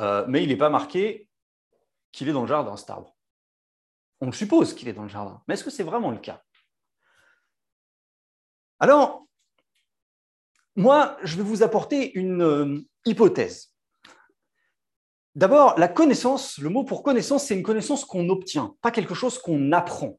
Euh, 0.00 0.24
mais 0.28 0.42
il 0.42 0.48
n'est 0.48 0.56
pas 0.56 0.70
marqué 0.70 1.28
qu'il 2.10 2.26
est 2.30 2.32
dans 2.32 2.40
le 2.40 2.46
jardin, 2.46 2.74
cet 2.78 2.88
arbre. 2.88 3.14
On 4.22 4.26
le 4.28 4.32
suppose 4.32 4.72
qu'il 4.72 4.88
est 4.88 4.94
dans 4.94 5.02
le 5.02 5.10
jardin. 5.10 5.42
Mais 5.46 5.52
est-ce 5.52 5.64
que 5.64 5.68
c'est 5.68 5.82
vraiment 5.82 6.10
le 6.10 6.16
cas? 6.16 6.42
Alors, 8.80 9.26
moi, 10.74 11.18
je 11.22 11.36
vais 11.36 11.42
vous 11.42 11.62
apporter 11.62 12.18
une 12.18 12.40
euh, 12.40 12.80
hypothèse. 13.04 13.74
D'abord, 15.34 15.78
la 15.78 15.88
connaissance, 15.88 16.56
le 16.56 16.70
mot 16.70 16.82
pour 16.82 17.02
connaissance, 17.02 17.44
c'est 17.44 17.54
une 17.54 17.62
connaissance 17.62 18.06
qu'on 18.06 18.30
obtient, 18.30 18.74
pas 18.80 18.90
quelque 18.90 19.14
chose 19.14 19.38
qu'on 19.38 19.72
apprend. 19.72 20.18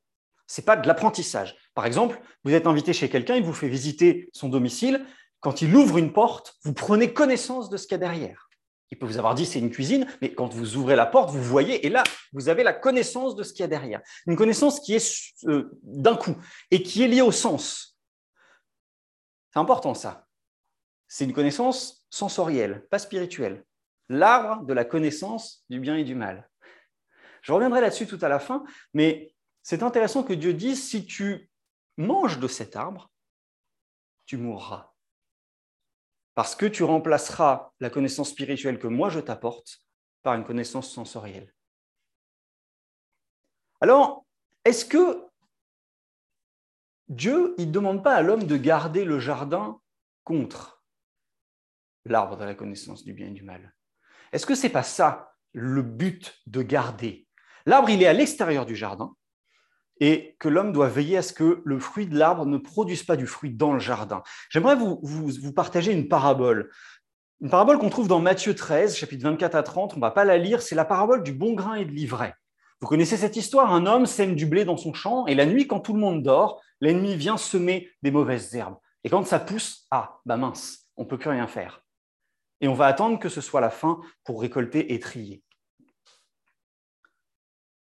Ce 0.50 0.60
n'est 0.60 0.66
pas 0.66 0.76
de 0.76 0.88
l'apprentissage. 0.88 1.56
Par 1.76 1.86
exemple, 1.86 2.20
vous 2.44 2.54
êtes 2.54 2.66
invité 2.66 2.92
chez 2.92 3.08
quelqu'un, 3.08 3.36
il 3.36 3.44
vous 3.44 3.54
fait 3.54 3.70
visiter 3.70 4.30
son 4.34 4.50
domicile. 4.50 5.06
Quand 5.42 5.62
il 5.62 5.76
ouvre 5.76 6.00
une 6.00 6.12
porte, 6.12 6.56
vous 6.64 6.74
prenez 6.74 7.14
connaissance 7.14 7.70
de 7.70 7.78
ce 7.78 7.84
qu'il 7.86 7.94
y 7.94 7.96
a 7.96 8.00
derrière. 8.00 8.50
Il 8.90 8.98
peut 8.98 9.06
vous 9.06 9.20
avoir 9.20 9.36
dit 9.36 9.46
c'est 9.46 9.60
une 9.60 9.70
cuisine, 9.70 10.08
mais 10.24 10.34
quand 10.34 10.52
vous 10.52 10.76
ouvrez 10.76 10.96
la 10.96 11.06
porte, 11.06 11.30
vous 11.30 11.44
voyez, 11.44 11.86
et 11.86 11.90
là, 11.90 12.04
vous 12.34 12.50
avez 12.50 12.64
la 12.64 12.74
connaissance 12.74 13.36
de 13.36 13.44
ce 13.44 13.54
qu'il 13.54 13.62
y 13.62 13.64
a 13.64 13.68
derrière. 13.68 14.02
Une 14.26 14.36
connaissance 14.36 14.80
qui 14.80 14.96
est 14.96 15.36
euh, 15.46 15.70
d'un 15.84 16.16
coup 16.16 16.36
et 16.72 16.82
qui 16.82 17.04
est 17.04 17.08
liée 17.08 17.22
au 17.22 17.32
sens. 17.32 18.00
C'est 19.54 19.60
important 19.60 19.94
ça. 19.94 20.26
C'est 21.08 21.26
une 21.26 21.34
connaissance 21.34 22.08
sensorielle, 22.10 22.88
pas 22.90 22.98
spirituelle. 22.98 23.64
L'arbre 24.10 24.66
de 24.66 24.74
la 24.74 24.84
connaissance 24.84 25.64
du 25.70 25.80
bien 25.80 25.96
et 25.96 26.04
du 26.04 26.16
mal. 26.16 26.50
Je 27.44 27.54
reviendrai 27.54 27.82
là-dessus 27.82 28.08
tout 28.08 28.20
à 28.24 28.30
la 28.30 28.40
fin, 28.40 28.64
mais 28.96 29.36
c'est 29.70 29.84
intéressant 29.84 30.24
que 30.24 30.34
Dieu 30.34 30.56
dise, 30.56 30.90
si 30.90 31.06
tu 31.06 31.48
manges 31.96 32.40
de 32.40 32.48
cet 32.48 32.76
arbre, 32.76 33.12
tu 34.26 34.36
mourras. 34.36 34.96
Parce 36.34 36.56
que 36.56 36.66
tu 36.66 36.82
remplaceras 36.82 37.72
la 37.80 37.92
connaissance 37.92 38.32
spirituelle 38.32 38.80
que 38.80 38.88
moi 38.88 39.10
je 39.10 39.20
t'apporte 39.20 39.86
par 40.24 40.34
une 40.34 40.44
connaissance 40.44 40.92
sensorielle. 40.92 41.54
Alors, 43.80 44.26
est-ce 44.66 44.86
que 44.86 45.28
Dieu, 47.08 47.54
ne 47.60 47.66
demande 47.66 48.04
pas 48.04 48.16
à 48.16 48.24
l'homme 48.24 48.46
de 48.46 48.58
garder 48.58 49.06
le 49.06 49.20
jardin 49.20 49.80
contre 50.24 50.84
l'arbre 52.06 52.38
de 52.38 52.44
la 52.44 52.56
connaissance 52.56 53.04
du 53.04 53.14
bien 53.14 53.28
et 53.28 53.34
du 53.34 53.44
mal? 53.44 53.76
Est-ce 54.32 54.48
que 54.48 54.56
ce 54.56 54.64
n'est 54.64 54.74
pas 54.74 54.82
ça 54.82 55.36
le 55.54 55.84
but 55.84 56.42
de 56.48 56.64
garder? 56.64 57.28
L'arbre, 57.68 57.92
il 57.92 58.02
est 58.02 58.08
à 58.08 58.14
l'extérieur 58.14 58.66
du 58.66 58.76
jardin 58.76 59.16
et 60.00 60.36
que 60.40 60.48
l'homme 60.48 60.72
doit 60.72 60.88
veiller 60.88 61.18
à 61.18 61.22
ce 61.22 61.34
que 61.34 61.62
le 61.64 61.80
fruit 61.80 62.08
de 62.08 62.18
l'arbre 62.18 62.46
ne 62.46 62.58
produise 62.58 63.04
pas 63.04 63.16
du 63.16 63.28
fruit 63.28 63.52
dans 63.52 63.74
le 63.74 63.80
jardin. 63.80 64.24
J'aimerais 64.50 64.76
vous, 64.76 65.54
partager 65.54 65.92
une 65.92 66.08
parabole. 66.08 66.72
Une 67.42 67.50
parabole 67.50 67.80
qu'on 67.80 67.90
trouve 67.90 68.08
dans 68.08 68.20
Matthieu 68.20 68.56
13, 68.56 68.96
chapitre 68.96 69.24
24 69.24 69.56
à 69.56 69.64
30. 69.64 69.94
On 69.94 69.96
ne 69.98 70.02
va 70.02 70.12
pas 70.12 70.26
la 70.26 70.38
lire, 70.38 70.62
c'est 70.62 70.76
la 70.76 70.86
parabole 70.86 71.24
du 71.24 71.34
bon 71.34 71.54
grain 71.54 71.76
et 71.76 71.86
de 71.86 71.92
l'ivraie. 71.92 72.36
Vous 72.82 72.88
connaissez 72.88 73.18
cette 73.18 73.36
histoire? 73.36 73.74
Un 73.74 73.86
homme 73.86 74.06
sème 74.06 74.36
du 74.36 74.46
blé 74.46 74.64
dans 74.64 74.78
son 74.78 74.94
champ 74.94 75.26
et 75.26 75.36
la 75.36 75.46
nuit, 75.46 75.68
quand 75.68 75.80
tout 75.80 75.94
le 75.94 76.00
monde 76.00 76.24
dort, 76.24 76.62
l'ennemi 76.80 77.16
vient 77.16 77.38
semer 77.38 77.90
des 78.04 78.12
mauvaises 78.12 78.56
herbes. 78.56 78.78
Et 79.04 79.10
quand 79.10 79.26
ça 79.26 79.40
pousse, 79.40 79.86
ah, 79.92 80.20
bah 80.26 80.38
mince, 80.38 80.90
on 80.96 81.04
ne 81.04 81.08
peut 81.08 81.18
plus 81.18 81.30
rien 81.30 81.48
faire. 81.48 81.84
Et 82.62 82.68
on 82.68 82.74
va 82.74 82.88
attendre 82.88 83.20
que 83.20 83.30
ce 83.30 83.42
soit 83.42 83.62
la 83.62 83.70
fin 83.70 84.02
pour 84.24 84.42
récolter 84.42 84.94
et 84.94 85.00
trier. 85.00 85.44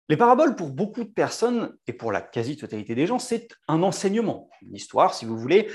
Les 0.09 0.17
paraboles, 0.17 0.55
pour 0.55 0.71
beaucoup 0.71 1.05
de 1.05 1.09
personnes, 1.09 1.77
et 1.87 1.93
pour 1.93 2.13
la 2.13 2.21
quasi-totalité 2.21 2.95
des 2.95 3.07
gens, 3.07 3.19
c'est 3.19 3.49
un 3.69 3.83
enseignement, 3.83 4.51
une 4.63 4.75
histoire, 4.75 5.15
si 5.15 5.25
vous 5.25 5.39
voulez, 5.39 5.71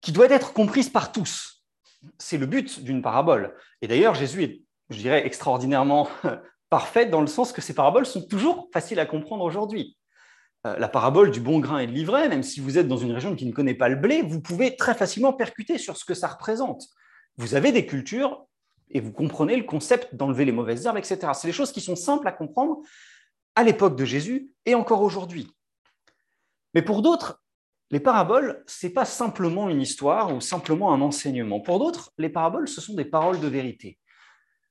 qui 0.00 0.12
doit 0.12 0.30
être 0.30 0.52
comprise 0.52 0.88
par 0.88 1.12
tous. 1.12 1.64
C'est 2.18 2.36
le 2.36 2.46
but 2.46 2.82
d'une 2.82 3.00
parabole. 3.00 3.54
Et 3.80 3.88
d'ailleurs, 3.88 4.14
Jésus 4.14 4.42
est, 4.42 4.62
je 4.90 4.98
dirais, 4.98 5.24
extraordinairement 5.26 6.08
parfait 6.68 7.06
dans 7.06 7.20
le 7.20 7.26
sens 7.26 7.52
que 7.52 7.62
ces 7.62 7.74
paraboles 7.74 8.06
sont 8.06 8.26
toujours 8.26 8.68
faciles 8.72 8.98
à 8.98 9.06
comprendre 9.06 9.44
aujourd'hui. 9.44 9.96
Euh, 10.66 10.76
la 10.78 10.88
parabole 10.88 11.30
du 11.30 11.40
bon 11.40 11.60
grain 11.60 11.78
et 11.78 11.86
de 11.86 11.92
l'ivraie, 11.92 12.28
même 12.28 12.42
si 12.42 12.60
vous 12.60 12.78
êtes 12.78 12.88
dans 12.88 12.96
une 12.96 13.12
région 13.12 13.36
qui 13.36 13.46
ne 13.46 13.52
connaît 13.52 13.74
pas 13.74 13.88
le 13.88 13.96
blé, 13.96 14.22
vous 14.22 14.40
pouvez 14.40 14.76
très 14.76 14.94
facilement 14.94 15.32
percuter 15.32 15.78
sur 15.78 15.96
ce 15.96 16.04
que 16.04 16.14
ça 16.14 16.26
représente. 16.26 16.84
Vous 17.36 17.54
avez 17.54 17.70
des 17.70 17.86
cultures 17.86 18.46
et 18.90 19.00
vous 19.00 19.12
comprenez 19.12 19.56
le 19.56 19.64
concept 19.64 20.14
d'enlever 20.14 20.44
les 20.44 20.52
mauvaises 20.52 20.86
herbes, 20.86 20.96
etc. 20.96 21.18
C'est 21.34 21.48
des 21.48 21.52
choses 21.52 21.72
qui 21.72 21.80
sont 21.80 21.96
simples 21.96 22.28
à 22.28 22.32
comprendre, 22.32 22.78
à 23.56 23.62
l'époque 23.62 23.96
de 23.96 24.04
Jésus 24.04 24.50
et 24.66 24.74
encore 24.74 25.02
aujourd'hui. 25.02 25.52
Mais 26.74 26.82
pour 26.82 27.02
d'autres, 27.02 27.42
les 27.90 28.00
paraboles, 28.00 28.64
ce 28.66 28.86
n'est 28.86 28.92
pas 28.92 29.04
simplement 29.04 29.68
une 29.68 29.80
histoire 29.80 30.34
ou 30.34 30.40
simplement 30.40 30.92
un 30.92 31.00
enseignement. 31.00 31.60
Pour 31.60 31.78
d'autres, 31.78 32.12
les 32.18 32.28
paraboles, 32.28 32.68
ce 32.68 32.80
sont 32.80 32.94
des 32.94 33.04
paroles 33.04 33.40
de 33.40 33.46
vérité. 33.46 33.98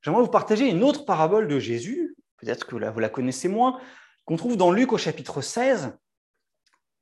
J'aimerais 0.01 0.23
vous 0.23 0.29
partager 0.29 0.69
une 0.69 0.83
autre 0.83 1.05
parabole 1.05 1.47
de 1.47 1.59
Jésus, 1.59 2.15
peut-être 2.37 2.65
que 2.65 2.75
vous 2.75 2.99
la 2.99 3.09
connaissez 3.09 3.47
moins, 3.47 3.79
qu'on 4.25 4.35
trouve 4.35 4.57
dans 4.57 4.71
Luc 4.71 4.91
au 4.91 4.97
chapitre 4.97 5.41
16, 5.41 5.97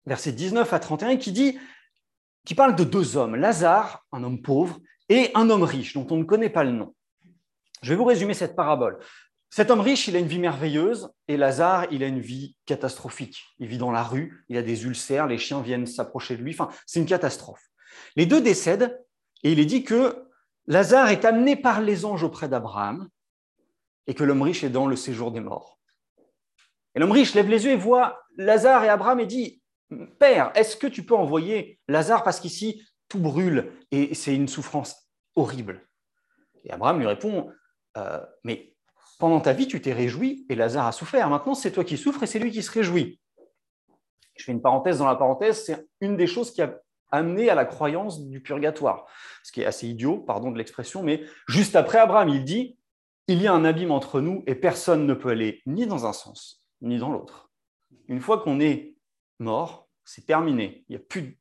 versets 0.06 0.32
19 0.32 0.72
à 0.72 0.80
31, 0.80 1.18
qui 1.18 1.32
dit, 1.32 1.58
qui 2.46 2.56
parle 2.56 2.76
de 2.76 2.84
deux 2.84 3.18
hommes, 3.18 3.36
Lazare, 3.36 4.06
un 4.12 4.24
homme 4.24 4.42
pauvre, 4.42 4.80
et 5.10 5.32
un 5.36 5.50
homme 5.50 5.64
riche 5.64 5.94
dont 5.94 6.08
on 6.12 6.18
ne 6.18 6.24
connaît 6.24 6.50
pas 6.50 6.64
le 6.64 6.72
nom. 6.72 6.96
Je 7.82 7.90
vais 7.90 7.98
vous 7.98 8.06
résumer 8.06 8.34
cette 8.34 8.56
parabole. 8.56 9.00
Cet 9.54 9.70
homme 9.70 9.82
riche, 9.82 10.08
il 10.08 10.16
a 10.16 10.20
une 10.20 10.28
vie 10.28 10.40
merveilleuse 10.40 11.12
et 11.28 11.36
Lazare, 11.36 11.86
il 11.92 12.04
a 12.04 12.08
une 12.08 12.22
vie 12.22 12.56
catastrophique. 12.66 13.44
Il 13.60 13.68
vit 13.68 13.78
dans 13.78 13.92
la 13.92 14.02
rue, 14.02 14.46
il 14.48 14.56
a 14.56 14.62
des 14.62 14.86
ulcères, 14.86 15.28
les 15.28 15.38
chiens 15.38 15.62
viennent 15.62 15.86
s'approcher 15.86 16.38
de 16.38 16.42
lui. 16.42 16.54
Enfin, 16.54 16.70
c'est 16.86 17.02
une 17.02 17.06
catastrophe. 17.06 17.62
Les 18.16 18.26
deux 18.26 18.40
décèdent 18.40 18.98
et 19.44 19.52
il 19.52 19.60
est 19.60 19.66
dit 19.66 19.84
que 19.84 20.26
Lazare 20.68 21.10
est 21.10 21.26
amené 21.26 21.58
par 21.58 21.82
les 21.82 22.06
anges 22.06 22.24
auprès 22.24 22.48
d'Abraham 22.48 23.10
et 24.08 24.14
que 24.14 24.24
l'homme 24.24 24.42
riche 24.42 24.64
est 24.64 24.70
dans 24.70 24.88
le 24.88 24.96
séjour 24.96 25.34
des 25.34 25.42
morts. 25.42 25.82
Et 26.96 27.02
l'homme 27.02 27.12
riche 27.12 27.34
lève 27.34 27.50
les 27.50 27.66
yeux 27.66 27.72
et 27.72 27.78
voit 27.78 28.24
Lazare 28.38 28.86
et 28.86 28.90
Abraham 28.90 29.20
et 29.20 29.26
dit 29.26 29.62
Père, 30.18 30.54
est-ce 30.56 30.78
que 30.78 30.88
tu 30.88 31.04
peux 31.04 31.16
envoyer 31.16 31.78
Lazare 31.90 32.24
parce 32.24 32.40
qu'ici 32.40 32.88
tout 33.10 33.20
brûle 33.20 33.74
et 33.92 34.16
c'est 34.16 34.34
une 34.34 34.48
souffrance 34.48 35.12
horrible? 35.36 35.86
Et 36.64 36.72
Abraham 36.72 37.00
lui 37.00 37.08
répond 37.08 37.52
euh, 37.98 38.22
Mais 38.46 38.71
pendant 39.22 39.40
ta 39.40 39.54
vie, 39.54 39.68
tu 39.68 39.80
t'es 39.80 39.94
réjoui 39.94 40.48
et 40.50 40.56
Lazare 40.56 40.88
a 40.88 40.92
souffert. 40.92 41.30
Maintenant, 41.30 41.54
c'est 41.54 41.72
toi 41.72 41.84
qui 41.84 41.96
souffres 41.96 42.24
et 42.24 42.26
c'est 42.26 42.40
lui 42.40 42.50
qui 42.50 42.64
se 42.64 42.72
réjouit. 42.72 43.22
Je 44.36 44.44
fais 44.44 44.52
une 44.52 44.64
parenthèse 44.64 44.98
dans 44.98 45.06
la 45.06 45.16
parenthèse, 45.16 45.64
c'est 45.64 45.88
une 46.02 46.18
des 46.18 46.26
choses 46.26 46.52
qui 46.52 46.64
a 46.64 46.82
amené 47.12 47.48
à 47.50 47.56
la 47.56 47.66
croyance 47.66 48.28
du 48.28 48.42
purgatoire, 48.42 49.06
ce 49.44 49.52
qui 49.52 49.62
est 49.62 49.66
assez 49.66 49.88
idiot, 49.88 50.18
pardon 50.18 50.50
de 50.50 50.58
l'expression, 50.58 51.04
mais 51.04 51.24
juste 51.48 51.76
après 51.76 52.00
Abraham, 52.00 52.30
il 52.30 52.44
dit, 52.44 52.80
il 53.28 53.40
y 53.40 53.48
a 53.48 53.54
un 53.54 53.64
abîme 53.64 53.92
entre 53.92 54.22
nous 54.22 54.44
et 54.48 54.56
personne 54.56 55.06
ne 55.06 55.14
peut 55.14 55.30
aller 55.30 55.62
ni 55.68 55.86
dans 55.86 56.08
un 56.08 56.14
sens, 56.14 56.66
ni 56.82 56.98
dans 56.98 57.12
l'autre. 57.12 57.52
Une 58.08 58.22
fois 58.22 58.40
qu'on 58.40 58.60
est 58.60 58.96
mort, 59.38 59.88
c'est 60.04 60.26
terminé, 60.26 60.84
il 60.90 60.96
n'y 60.96 61.02
a 61.02 61.06
plus, 61.06 61.40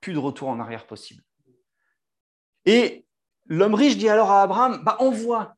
plus 0.00 0.12
de 0.12 0.18
retour 0.18 0.48
en 0.48 0.58
arrière 0.58 0.88
possible. 0.88 1.22
Et 2.64 3.06
l'homme 3.46 3.74
riche 3.74 3.96
dit 3.96 4.08
alors 4.08 4.32
à 4.32 4.42
Abraham, 4.42 4.82
bah, 4.82 4.96
envoie 4.98 5.54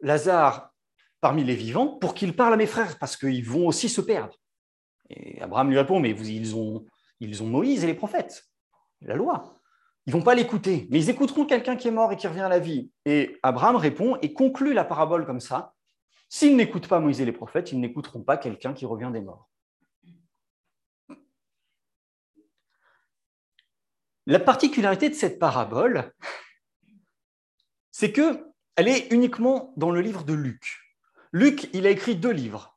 Lazare 0.00 0.69
parmi 1.20 1.44
les 1.44 1.54
vivants 1.54 1.86
pour 1.86 2.14
qu'il 2.14 2.34
parle 2.34 2.54
à 2.54 2.56
mes 2.56 2.66
frères, 2.66 2.98
parce 2.98 3.16
qu'ils 3.16 3.44
vont 3.44 3.66
aussi 3.66 3.88
se 3.88 4.00
perdre. 4.00 4.36
Et 5.10 5.40
Abraham 5.42 5.70
lui 5.70 5.78
répond, 5.78 6.00
mais 6.00 6.12
vous, 6.12 6.28
ils, 6.28 6.54
ont, 6.56 6.86
ils 7.20 7.42
ont 7.42 7.46
Moïse 7.46 7.84
et 7.84 7.86
les 7.86 7.94
prophètes, 7.94 8.48
la 9.02 9.16
loi. 9.16 9.56
Ils 10.06 10.12
vont 10.12 10.22
pas 10.22 10.34
l'écouter, 10.34 10.86
mais 10.90 10.98
ils 10.98 11.10
écouteront 11.10 11.44
quelqu'un 11.44 11.76
qui 11.76 11.88
est 11.88 11.92
mort 11.92 12.12
et 12.12 12.16
qui 12.16 12.26
revient 12.26 12.40
à 12.40 12.48
la 12.48 12.58
vie. 12.58 12.90
Et 13.04 13.38
Abraham 13.42 13.76
répond 13.76 14.16
et 14.22 14.32
conclut 14.32 14.72
la 14.72 14.84
parabole 14.84 15.26
comme 15.26 15.40
ça. 15.40 15.74
S'ils 16.28 16.56
n'écoutent 16.56 16.88
pas 16.88 17.00
Moïse 17.00 17.20
et 17.20 17.24
les 17.24 17.32
prophètes, 17.32 17.72
ils 17.72 17.80
n'écouteront 17.80 18.22
pas 18.22 18.36
quelqu'un 18.36 18.72
qui 18.72 18.86
revient 18.86 19.10
des 19.12 19.20
morts. 19.20 19.50
La 24.26 24.38
particularité 24.38 25.10
de 25.10 25.14
cette 25.14 25.38
parabole, 25.38 26.12
c'est 27.90 28.12
que 28.12 28.46
elle 28.76 28.88
est 28.88 29.12
uniquement 29.12 29.74
dans 29.76 29.90
le 29.90 30.00
livre 30.00 30.24
de 30.24 30.32
Luc. 30.32 30.89
Luc, 31.32 31.70
il 31.72 31.86
a 31.86 31.90
écrit 31.90 32.16
deux 32.16 32.32
livres, 32.32 32.76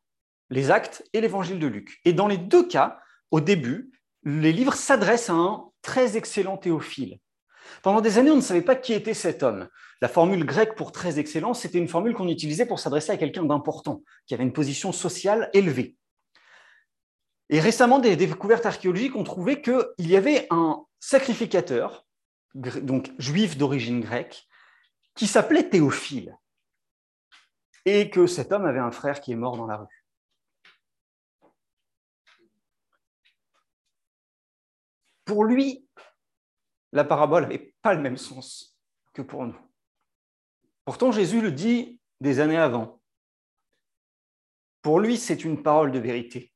les 0.52 0.70
Actes 0.70 1.04
et 1.13 1.22
l'Évangile 1.22 1.58
de 1.58 1.66
Luc. 1.66 2.00
Et 2.06 2.13
dans 2.13 2.28
les 2.28 2.38
deux 2.38 2.68
cas, 2.68 3.00
au 3.32 3.42
début, 3.42 3.92
les 4.24 4.52
livres 4.52 4.76
s'adressent 4.76 5.32
à 5.32 5.34
un 5.34 5.70
très 5.82 6.18
excellent 6.18 6.58
théophile. 6.58 7.20
Pendant 7.82 8.02
des 8.02 8.20
années, 8.20 8.30
on 8.30 8.36
ne 8.36 8.42
savait 8.42 8.62
pas 8.62 8.76
qui 8.76 8.94
était 8.94 9.16
cet 9.16 9.42
homme. 9.42 9.68
La 10.02 10.08
formule 10.08 10.46
grecque 10.46 10.76
pour 10.76 10.92
très 10.92 11.18
excellent, 11.18 11.56
c'était 11.56 11.80
une 11.80 11.88
formule 11.88 12.13
qu'on 12.13 12.28
utilisait 12.28 12.68
pour 12.68 12.80
s'adresser 12.80 13.12
à 13.12 13.18
quelqu'un 13.18 13.44
d'important, 13.44 14.04
qui 14.28 14.36
avait 14.36 14.44
une 14.44 14.54
position 14.54 14.92
sociale 14.92 15.50
élevée. 15.54 15.96
Et 17.50 17.60
récemment, 17.60 18.00
des 18.00 18.16
découvertes 18.16 18.66
archéologiques 18.66 19.16
ont 19.16 19.24
trouvé 19.24 19.62
qu'il 19.62 19.84
y 19.98 20.16
avait 20.16 20.46
un 20.52 20.84
sacrificateur, 21.00 22.06
donc 22.54 23.12
juif 23.18 23.58
d'origine 23.58 24.02
grecque, 24.02 24.46
qui 25.16 25.26
s'appelait 25.26 25.70
Théophile 25.70 26.38
et 27.86 28.10
que 28.10 28.28
cet 28.28 28.52
homme 28.52 28.65
avait 28.65 28.80
un 28.80 28.91
frère 28.91 29.22
qui 29.22 29.32
est 29.32 29.36
mort 29.36 29.58
dans 29.58 29.67
la 29.67 29.78
rue. 29.78 30.06
Pour 35.26 35.46
lui, 35.46 35.88
la 36.91 37.04
parabole 37.04 37.43
n'avait 37.43 37.74
pas 37.82 37.93
le 37.93 38.02
même 38.02 38.17
sens 38.17 38.78
que 39.13 39.22
pour 39.22 39.46
nous. 39.46 39.58
Pourtant, 40.86 41.12
Jésus 41.12 41.41
le 41.41 41.52
dit 41.52 42.00
des 42.19 42.39
années 42.39 42.58
avant. 42.58 43.02
Pour 44.82 45.00
lui, 45.00 45.17
c'est 45.17 45.46
une 45.46 45.63
parole 45.63 45.91
de 45.91 46.00
vérité. 46.00 46.52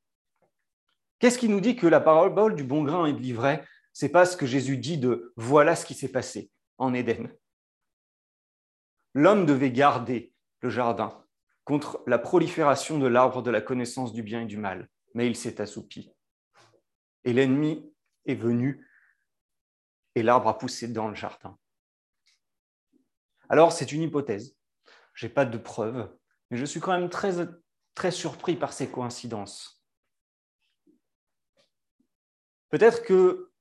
Qu'est-ce 1.20 1.40
qui 1.40 1.50
nous 1.50 1.62
dit 1.62 1.76
que 1.76 1.88
la 1.88 2.02
parole 2.02 2.56
du 2.56 2.64
bon 2.64 2.84
grain 2.84 3.06
et 3.06 3.14
de 3.14 3.20
l'ivraie, 3.20 3.66
c'est 3.94 4.10
pas 4.10 4.26
ce 4.26 4.38
que 4.38 4.46
Jésus 4.46 4.78
dit 4.78 4.98
de 4.98 5.34
voilà 5.38 5.76
ce 5.76 5.86
qui 5.86 5.96
s'est 5.96 6.12
passé 6.12 6.52
en 6.78 6.94
Éden. 6.94 7.32
L'homme 9.14 9.46
devait 9.46 9.72
garder 9.72 10.34
le 10.62 10.70
jardin 10.70 11.24
contre 11.64 12.02
la 12.08 12.18
prolifération 12.18 12.98
de 12.98 13.08
l'arbre 13.08 13.42
de 13.42 13.52
la 13.52 13.62
connaissance 13.62 14.14
du 14.14 14.24
bien 14.24 14.42
et 14.42 14.46
du 14.46 14.58
mal, 14.58 14.90
mais 15.14 15.28
il 15.28 15.36
s'est 15.36 15.60
assoupi. 15.60 16.14
Et 17.26 17.34
l'ennemi 17.34 17.94
est 18.26 18.36
venu 18.36 18.88
et 20.16 20.24
l'arbre 20.24 20.48
a 20.48 20.58
poussé 20.58 20.88
dans 20.88 21.10
le 21.10 21.16
jardin. 21.16 21.58
Alors, 23.50 23.72
c'est 23.72 23.92
une 23.92 24.02
hypothèse. 24.02 24.58
Je 25.14 25.26
n'ai 25.26 25.34
pas 25.34 25.46
de 25.46 25.58
preuves, 25.58 26.10
mais 26.50 26.58
je 26.58 26.66
suis 26.66 26.80
quand 26.80 26.98
même 26.98 27.10
très, 27.10 27.48
très 27.96 28.12
surpris 28.12 28.56
par 28.56 28.74
ces 28.74 28.90
coïncidences. 28.90 29.84
Peut-être 32.70 33.04
que 33.04 33.52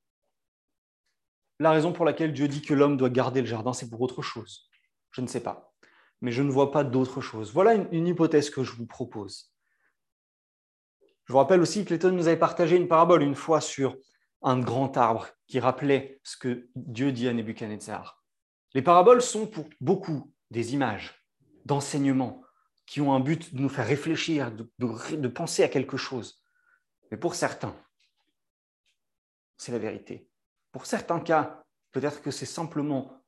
la 1.59 1.70
raison 1.70 1.92
pour 1.92 2.04
laquelle 2.04 2.32
Dieu 2.32 2.48
dit 2.48 2.62
que 2.62 2.74
l'homme 2.74 2.96
doit 2.96 3.11
garder 3.11 3.40
le 3.40 3.46
jardin, 3.46 3.72
c'est 3.72 3.88
pour 3.88 4.00
autre 4.00 4.22
chose. 4.22 4.70
Je 5.11 5.20
ne 5.20 5.26
sais 5.26 5.42
pas 5.42 5.75
mais 6.20 6.33
je 6.33 6.42
ne 6.42 6.50
vois 6.50 6.70
pas 6.70 6.85
d'autre 6.85 7.20
chose. 7.20 7.52
Voilà 7.52 7.74
une, 7.74 8.07
hypothèse 8.07 8.50
que 8.50 8.64
je 8.64 8.72
vous 8.72 8.87
propose. 8.87 9.52
Je 11.24 11.33
vous 11.33 11.38
rappelle 11.38 11.61
aussi 11.61 11.83
que 11.83 11.88
Clayton 11.88 12.12
nous 12.12 12.29
avait 12.29 12.38
partagé 12.38 12.76
une 12.76 12.88
parabole 12.88 13.22
une 13.22 13.35
fois 13.35 13.61
sur 13.61 13.96
un 14.42 14.59
grand 14.59 14.96
arbre 14.96 15.29
qui 15.46 15.59
rappelait 15.59 16.20
ce 16.22 16.37
que 16.37 16.68
Dieu 16.74 17.12
dit 17.12 17.29
à 17.29 17.33
Nebuchadnezzar. 17.33 18.22
Les 18.74 18.83
paraboles 18.83 19.22
sont 19.22 19.46
pour 19.46 19.68
beaucoup 19.81 20.33
des 20.50 20.74
images 20.74 21.26
d'enseignement 21.64 22.42
qui 22.87 23.00
ont 23.00 23.12
un 23.12 23.20
but 23.20 23.55
de 23.55 23.61
nous 23.61 23.68
faire 23.68 23.87
réfléchir, 23.87 24.52
de 24.52 25.29
penser 25.29 25.64
à 25.64 25.68
quelque 25.68 25.96
chose. 25.96 26.40
Mais 27.11 27.16
pour 27.16 27.35
certains, 27.35 27.76
c'est 29.57 29.72
la 29.72 29.79
vérité. 29.79 30.29
Pour 30.70 30.87
certains 30.87 31.20
cas, 31.20 31.64
peut-être 31.92 32.22
que 32.22 32.31
c'est 32.31 32.46
simplement 32.46 33.24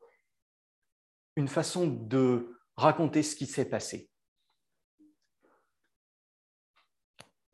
une 1.36 1.48
façon 1.48 1.86
de 1.86 2.57
raconter 2.78 3.22
ce 3.22 3.34
qui 3.34 3.46
s'est 3.46 3.64
passé. 3.64 4.08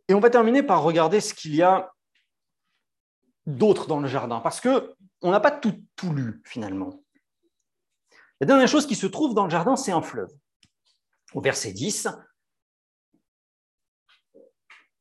Et 0.08 0.14
on 0.14 0.20
va 0.20 0.28
terminer 0.28 0.62
par 0.62 0.82
regarder 0.82 1.20
ce 1.20 1.32
qu'il 1.32 1.54
y 1.54 1.62
a 1.62 1.92
d'autre 3.46 3.86
dans 3.86 4.00
le 4.00 4.06
jardin, 4.06 4.40
parce 4.40 4.60
qu'on 4.60 5.30
n'a 5.30 5.40
pas 5.40 5.50
tout, 5.50 5.82
tout 5.96 6.12
lu 6.12 6.42
finalement. 6.44 7.02
La 8.40 8.46
dernière 8.46 8.68
chose 8.68 8.86
qui 8.86 8.94
se 8.94 9.06
trouve 9.06 9.34
dans 9.34 9.44
le 9.44 9.50
jardin, 9.50 9.76
c'est 9.76 9.92
un 9.92 10.02
fleuve. 10.02 10.30
Au 11.32 11.40
verset 11.40 11.72
10, 11.72 12.08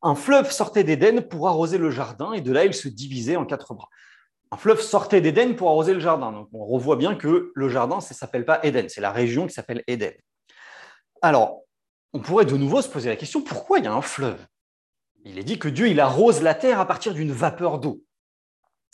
un 0.01 0.15
fleuve 0.15 0.51
sortait 0.51 0.85
d'Éden 0.85 1.27
pour 1.27 1.49
arroser 1.49 1.77
le 1.77 1.91
jardin, 1.91 2.31
et 2.31 2.41
de 2.41 2.51
là 2.51 2.65
il 2.65 2.73
se 2.73 2.87
divisait 2.87 3.35
en 3.35 3.45
quatre 3.45 3.73
bras 3.73 3.89
un 4.53 4.57
fleuve 4.57 4.81
sortait 4.81 5.19
d'Éden 5.19 5.55
pour 5.55 5.69
arroser 5.69 5.95
le 5.95 5.99
jardin. 5.99 6.47
On 6.53 6.65
revoit 6.65 6.95
bien 6.95 7.15
que 7.15 7.51
le 7.55 7.69
jardin, 7.69 8.01
ça 8.01 8.13
ne 8.13 8.17
s'appelle 8.17 8.45
pas 8.45 8.63
Éden, 8.63 8.87
c'est 8.87 9.01
la 9.01 9.11
région 9.11 9.47
qui 9.47 9.53
s'appelle 9.53 9.83
Éden. 9.87 10.13
Alors, 11.23 11.63
on 12.13 12.19
pourrait 12.19 12.45
de 12.45 12.55
nouveau 12.55 12.83
se 12.83 12.87
poser 12.87 13.09
la 13.09 13.15
question, 13.15 13.41
pourquoi 13.41 13.79
il 13.79 13.85
y 13.85 13.87
a 13.87 13.93
un 13.93 14.03
fleuve? 14.03 14.45
Il 15.25 15.39
est 15.39 15.43
dit 15.43 15.57
que 15.57 15.69
Dieu, 15.69 15.87
il 15.87 15.99
arrose 15.99 16.43
la 16.43 16.53
terre 16.53 16.79
à 16.79 16.85
partir 16.85 17.15
d'une 17.15 17.31
vapeur 17.31 17.79
d'eau. 17.79 18.03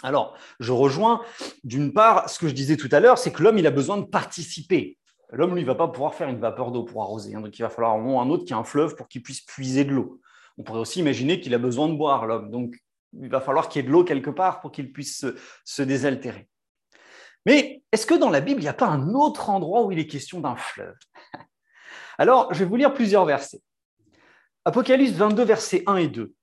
Alors, 0.01 0.37
je 0.61 0.71
rejoins 0.71 1.21
d'une 1.65 1.91
part 1.91 2.29
ce 2.29 2.39
que 2.39 2.47
je 2.47 2.53
disais 2.53 2.77
tout 2.77 2.89
à 2.93 3.01
l'heure, 3.01 3.17
c'est 3.17 3.33
que 3.33 3.43
l'homme, 3.43 3.57
il 3.57 3.67
a 3.67 3.71
besoin 3.71 3.97
de 3.97 4.05
participer. 4.05 4.97
L'homme, 5.29 5.55
lui, 5.55 5.63
ne 5.63 5.67
va 5.67 5.75
pas 5.75 5.89
pouvoir 5.89 6.15
faire 6.15 6.29
une 6.29 6.39
vapeur 6.39 6.71
d'eau 6.71 6.83
pour 6.83 7.01
arroser. 7.01 7.35
Hein. 7.35 7.41
donc, 7.41 7.59
il 7.59 7.63
va 7.63 7.69
falloir 7.69 7.95
un 7.95 8.29
autre 8.29 8.45
qui 8.45 8.53
a 8.53 8.57
un 8.57 8.63
fleuve 8.63 8.95
pour 8.95 9.09
qu'il 9.09 9.23
puisse 9.23 9.41
puiser 9.41 9.83
de 9.83 9.91
l'eau. 9.91 10.21
On 10.57 10.63
pourrait 10.63 10.79
aussi 10.79 10.99
imaginer 10.99 11.41
qu'il 11.41 11.53
a 11.53 11.57
besoin 11.57 11.89
de 11.89 11.95
boire, 11.95 12.25
l'homme. 12.25 12.49
Donc, 12.49 12.77
il 13.13 13.29
va 13.29 13.41
falloir 13.41 13.69
qu'il 13.69 13.81
y 13.81 13.85
ait 13.85 13.87
de 13.87 13.91
l'eau 13.91 14.03
quelque 14.03 14.29
part 14.29 14.61
pour 14.61 14.71
qu'il 14.71 14.91
puisse 14.91 15.25
se, 15.65 15.81
désaltérer. 15.81 16.47
Mais 17.45 17.81
est-ce 17.91 18.05
que 18.05 18.13
dans 18.13 18.29
la 18.29 18.41
Bible, 18.41 18.59
il 18.59 18.65
n'y 18.65 18.69
a 18.69 18.73
pas 18.73 18.87
un 18.87 19.13
autre 19.13 19.49
endroit 19.49 19.83
où 19.83 19.91
il 19.91 19.99
est 19.99 20.07
question 20.07 20.39
d'un 20.39 20.55
fleuve? 20.55 20.95
Alors, 22.17 22.53
je 22.53 22.59
vais 22.59 22.65
vous 22.65 22.75
lire 22.75 22.93
plusieurs 22.93 23.25
versets. 23.25 23.61
Apocalypse 24.65 25.13
22, 25.13 25.43
versets 25.43 25.83
1 25.87 25.95
et 25.97 26.07
2. 26.07 26.33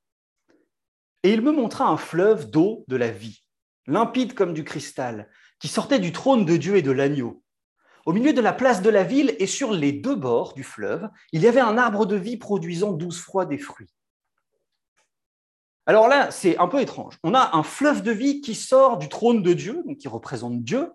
Et 1.23 1.33
il 1.33 1.43
me 1.43 1.53
montra 1.53 1.87
un 1.87 1.97
fleuve 1.97 2.51
d'eau 2.51 2.85
de 2.89 2.97
la 2.97 3.11
vie, 3.11 3.45
limpide 3.87 4.35
comme 4.35 4.55
du 4.55 4.65
cristal, 4.65 5.29
qui 5.61 5.69
sortait 5.69 5.99
du 5.99 6.13
trône 6.13 6.45
de 6.45 6.57
Dieu 6.57 6.77
et 6.77 6.83
de 6.83 6.91
l'agneau. 6.91 7.43
Au 8.07 8.13
milieu 8.13 8.33
de 8.33 8.41
la 8.41 8.53
place 8.53 8.83
de 8.83 8.91
la 8.91 9.03
ville 9.03 9.35
et 9.39 9.47
sur 9.47 9.73
les 9.73 9.93
deux 9.93 10.15
bords 10.15 10.55
du 10.55 10.63
fleuve, 10.63 11.09
il 11.33 11.43
y 11.43 11.49
avait 11.49 11.61
un 11.61 11.77
arbre 11.77 12.07
de 12.07 12.17
vie 12.17 12.37
produisant 12.37 12.93
douze 12.93 13.21
fois 13.21 13.47
des 13.47 13.59
fruits. 13.59 13.91
Alors 15.87 16.09
là, 16.09 16.31
c'est 16.33 16.59
un 16.59 16.67
peu 16.67 16.81
étrange. 16.81 17.17
On 17.23 17.33
a 17.33 17.57
un 17.57 17.63
fleuve 17.63 18.03
de 18.03 18.11
vie 18.11 18.41
qui 18.41 18.55
sort 18.55 18.99
du 18.99 19.09
trône 19.09 19.43
de 19.43 19.53
Dieu, 19.53 19.83
donc 19.87 19.99
qui 19.99 20.09
représente 20.09 20.63
Dieu, 20.63 20.93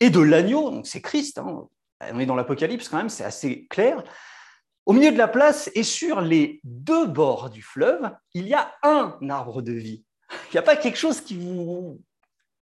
et 0.00 0.08
de 0.08 0.20
l'agneau, 0.20 0.70
donc 0.70 0.86
c'est 0.86 1.02
Christ. 1.02 1.38
Hein. 1.38 1.68
On 2.12 2.18
est 2.18 2.26
dans 2.26 2.34
l'Apocalypse 2.34 2.88
quand 2.88 2.96
même, 2.96 3.10
c'est 3.10 3.24
assez 3.24 3.66
clair. 3.66 4.02
Au 4.86 4.94
milieu 4.94 5.12
de 5.12 5.18
la 5.18 5.28
place 5.28 5.70
et 5.74 5.82
sur 5.82 6.22
les 6.22 6.60
deux 6.64 7.06
bords 7.06 7.50
du 7.50 7.60
fleuve, 7.60 8.10
il 8.32 8.48
y 8.48 8.54
a 8.54 8.72
un 8.82 9.18
arbre 9.28 9.60
de 9.60 9.72
vie. 9.72 10.04
Il 10.30 10.54
n'y 10.54 10.58
a 10.58 10.62
pas 10.62 10.76
quelque 10.76 10.96
chose 10.96 11.20
qui 11.20 11.36
vous, 11.36 12.00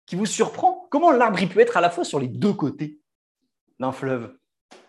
qui 0.05 0.15
vous 0.15 0.25
surprend? 0.25 0.87
Comment 0.91 1.11
l'arbre 1.11 1.39
peut 1.47 1.61
être 1.61 1.77
à 1.77 1.81
la 1.81 1.89
fois 1.89 2.03
sur 2.03 2.19
les 2.19 2.27
deux 2.27 2.53
côtés 2.53 2.99
d'un 3.79 3.93
fleuve? 3.93 4.35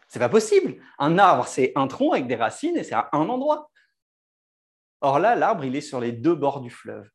C'est 0.08 0.18
pas 0.18 0.28
possible. 0.28 0.76
Un 0.98 1.16
arbre, 1.16 1.46
c'est 1.46 1.72
un 1.76 1.86
tronc 1.86 2.12
avec 2.12 2.26
des 2.26 2.34
racines 2.34 2.76
et 2.76 2.82
c'est 2.82 2.94
à 2.94 3.08
un 3.12 3.28
endroit. 3.28 3.70
Or 5.02 5.18
là, 5.18 5.34
l'arbre, 5.34 5.64
il 5.64 5.74
est 5.74 5.80
sur 5.80 6.00
les 6.00 6.12
deux 6.12 6.34
bords 6.34 6.60
du 6.60 6.70
fleuve. 6.70 7.10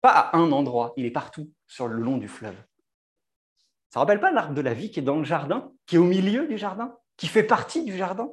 Pas 0.00 0.10
à 0.10 0.36
un 0.36 0.50
endroit, 0.50 0.92
il 0.96 1.06
est 1.06 1.12
partout 1.12 1.50
sur 1.68 1.86
le 1.86 1.96
long 1.96 2.18
du 2.18 2.28
fleuve. 2.28 2.56
Ça 3.90 4.00
ne 4.00 4.00
rappelle 4.00 4.20
pas 4.20 4.32
l'arbre 4.32 4.54
de 4.54 4.60
la 4.60 4.74
vie 4.74 4.90
qui 4.90 4.98
est 4.98 5.04
dans 5.04 5.18
le 5.18 5.24
jardin, 5.24 5.72
qui 5.86 5.96
est 5.96 5.98
au 5.98 6.04
milieu 6.04 6.48
du 6.48 6.58
jardin, 6.58 6.98
qui 7.16 7.28
fait 7.28 7.44
partie 7.44 7.84
du 7.84 7.96
jardin? 7.96 8.28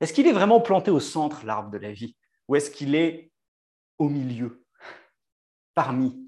Est-ce 0.00 0.14
qu'il 0.14 0.26
est 0.26 0.32
vraiment 0.32 0.60
planté 0.60 0.90
au 0.90 1.00
centre, 1.00 1.44
l'arbre 1.44 1.70
de 1.70 1.78
la 1.78 1.92
vie? 1.92 2.16
Ou 2.48 2.56
est-ce 2.56 2.70
qu'il 2.70 2.94
est 2.94 3.30
au 3.98 4.08
milieu, 4.08 4.64
parmi? 5.74 6.22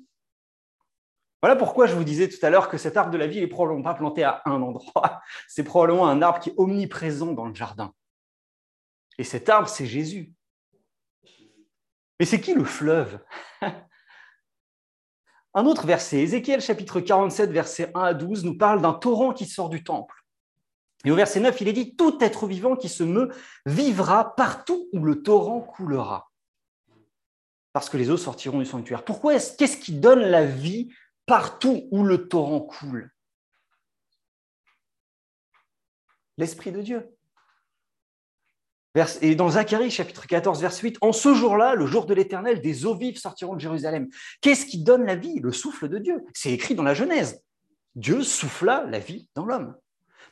Voilà 1.41 1.57
pourquoi 1.57 1.87
je 1.87 1.95
vous 1.95 2.05
disais 2.05 2.29
tout 2.29 2.45
à 2.45 2.51
l'heure 2.51 2.69
que 2.69 2.79
cet 2.79 2.97
arbre 2.97 3.13
de 3.13 3.17
la 3.17 3.27
vie 3.27 3.41
n'est 3.41 3.47
probablement 3.47 3.85
pas 3.85 3.95
planté 3.95 4.25
à 4.25 4.43
un 4.45 4.61
endroit. 4.61 5.23
C'est 5.49 5.65
probablement 5.65 6.09
un 6.09 6.21
arbre 6.21 6.41
qui 6.41 6.51
est 6.51 6.55
omniprésent 6.57 7.33
dans 7.33 7.47
le 7.47 7.55
jardin. 7.55 7.95
Et 9.19 9.25
cet 9.25 9.49
arbre, 9.49 9.69
c'est 9.69 9.87
Jésus. 9.87 10.33
Mais 12.19 12.27
c'est 12.27 12.41
qui 12.41 12.55
le 12.55 12.65
fleuve? 12.65 13.21
Un 15.55 15.67
autre 15.67 15.87
verset, 15.87 16.19
Ézéchiel 16.19 16.61
chapitre 16.61 17.01
47, 17.01 17.51
verset 17.51 17.91
1 17.95 18.01
à 18.01 18.15
12, 18.15 18.45
nous 18.45 18.57
parle 18.57 18.83
d'un 18.83 18.93
torrent 18.93 19.33
qui 19.33 19.47
sort 19.47 19.71
du 19.71 19.83
temple. 19.83 20.15
Et 21.05 21.11
au 21.11 21.15
verset 21.15 21.41
9, 21.41 21.61
il 21.61 21.69
est 21.69 21.73
dit, 21.73 21.97
tout 21.97 22.19
être 22.21 22.47
vivant 22.47 22.77
qui 22.77 22.89
se 22.89 23.03
meut 23.03 23.33
vivra 23.67 24.35
partout 24.35 24.89
où 24.93 25.05
le 25.05 25.23
torrent 25.23 25.61
coulera. 25.61 26.31
Parce 27.73 27.89
que 27.89 27.97
les 27.97 28.11
eaux 28.11 28.17
sortiront 28.17 28.59
du 28.59 28.67
sanctuaire. 28.67 29.05
Pourquoi 29.05 29.35
est-ce, 29.35 29.57
qu'est-ce 29.57 29.77
qui 29.77 29.93
donne 29.93 30.21
la 30.21 30.45
vie 30.45 30.93
partout 31.27 31.89
où 31.91 32.03
le 32.03 32.29
torrent 32.29 32.61
coule? 32.61 33.11
L'Esprit 36.37 36.73
de 36.73 36.83
Dieu. 36.83 37.18
Et 39.21 39.35
dans 39.35 39.51
Zacharie 39.51 39.91
chapitre 39.91 40.27
14, 40.27 40.61
verset 40.61 40.83
8, 40.83 40.99
en 41.03 41.13
ce 41.13 41.35
jour-là, 41.35 41.75
le 41.75 41.87
jour 41.87 42.07
de 42.07 42.15
l'Éternel, 42.15 42.61
des 42.61 42.87
eaux 42.87 42.97
vives 42.97 43.19
sortiront 43.19 43.55
de 43.55 43.61
Jérusalem. 43.61 44.09
Qu'est-ce 44.41 44.67
qui 44.67 44.83
donne 44.83 45.05
la 45.05 45.15
vie 45.15 45.39
Le 45.41 45.53
souffle 45.53 45.89
de 45.89 45.99
Dieu? 45.99 46.25
C'est 46.35 46.53
écrit 46.53 46.75
dans 46.75 46.83
la 46.83 46.95
Genèse. 46.95 47.43
Dieu 47.95 48.23
souffla 48.23 48.85
la 48.89 48.99
vie 48.99 49.29
dans 49.35 49.45
l'homme. 49.45 49.75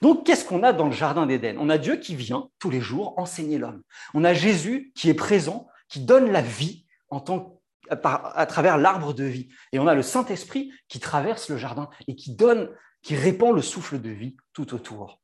Donc, 0.02 0.26
qu'est-ce 0.26 0.44
qu'on 0.44 0.62
a 0.62 0.72
dans 0.72 0.86
le 0.86 0.92
Jardin 0.92 1.26
d'Éden? 1.26 1.56
On 1.58 1.70
a 1.70 1.78
Dieu 1.78 1.96
qui 1.96 2.14
vient 2.14 2.48
tous 2.58 2.70
les 2.70 2.80
jours 2.80 3.14
enseigner 3.18 3.58
l'homme. 3.58 3.82
On 4.14 4.24
a 4.24 4.34
Jésus 4.34 4.92
qui 4.94 5.08
est 5.08 5.14
présent, 5.14 5.68
qui 5.88 6.00
donne 6.00 6.30
la 6.30 6.42
vie 6.42 6.86
à 7.10 8.46
travers 8.46 8.78
l'arbre 8.78 9.14
de 9.14 9.24
vie. 9.24 9.48
Et 9.72 9.78
on 9.78 9.86
a 9.86 9.94
le 9.94 10.02
Saint-Esprit 10.02 10.72
qui 10.88 11.00
traverse 11.00 11.48
le 11.48 11.56
jardin 11.56 11.88
et 12.08 12.16
qui 12.16 12.34
donne, 12.34 12.70
qui 13.02 13.14
répand 13.16 13.54
le 13.54 13.62
souffle 13.62 14.00
de 14.00 14.10
vie 14.10 14.36
tout 14.52 14.74
autour. 14.74 15.20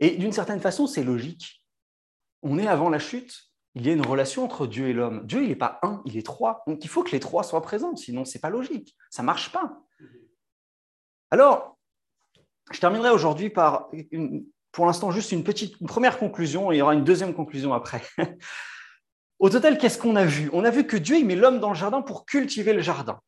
Et 0.00 0.16
d'une 0.16 0.32
certaine 0.32 0.60
façon, 0.60 0.86
c'est 0.86 1.04
logique. 1.04 1.64
On 2.42 2.58
est 2.58 2.66
avant 2.66 2.90
la 2.90 2.98
chute, 2.98 3.50
il 3.76 3.86
y 3.86 3.90
a 3.90 3.92
une 3.92 4.06
relation 4.06 4.42
entre 4.42 4.66
Dieu 4.66 4.88
et 4.88 4.94
l'homme. 4.94 5.26
Dieu, 5.26 5.42
il 5.42 5.48
n'est 5.48 5.54
pas 5.54 5.78
un, 5.82 6.02
il 6.06 6.16
est 6.16 6.24
trois. 6.24 6.62
Donc 6.66 6.82
il 6.82 6.88
faut 6.88 7.02
que 7.02 7.10
les 7.10 7.20
trois 7.20 7.42
soient 7.42 7.60
présents, 7.60 7.94
sinon 7.94 8.24
ce 8.24 8.36
n'est 8.36 8.40
pas 8.40 8.48
logique. 8.48 8.96
Ça 9.10 9.22
ne 9.22 9.26
marche 9.26 9.52
pas. 9.52 9.82
Alors, 11.30 11.76
je 12.72 12.80
terminerai 12.80 13.10
aujourd'hui 13.10 13.50
par, 13.50 13.90
pour 14.72 14.86
l'instant, 14.86 15.10
juste 15.10 15.32
une 15.32 15.44
petite 15.44 15.78
première 15.86 16.18
conclusion, 16.18 16.72
il 16.72 16.78
y 16.78 16.82
aura 16.82 16.94
une 16.94 17.04
deuxième 17.04 17.34
conclusion 17.34 17.74
après. 17.74 18.02
Au 19.38 19.50
total, 19.50 19.76
qu'est-ce 19.76 19.98
qu'on 19.98 20.16
a 20.16 20.24
vu? 20.24 20.48
On 20.54 20.64
a 20.64 20.70
vu 20.70 20.86
que 20.86 20.96
Dieu 20.96 21.18
il 21.18 21.26
met 21.26 21.36
l'homme 21.36 21.60
dans 21.60 21.68
le 21.68 21.74
jardin 21.74 22.00
pour 22.00 22.24
cultiver 22.24 22.72
le 22.72 22.80
jardin. 22.80 23.20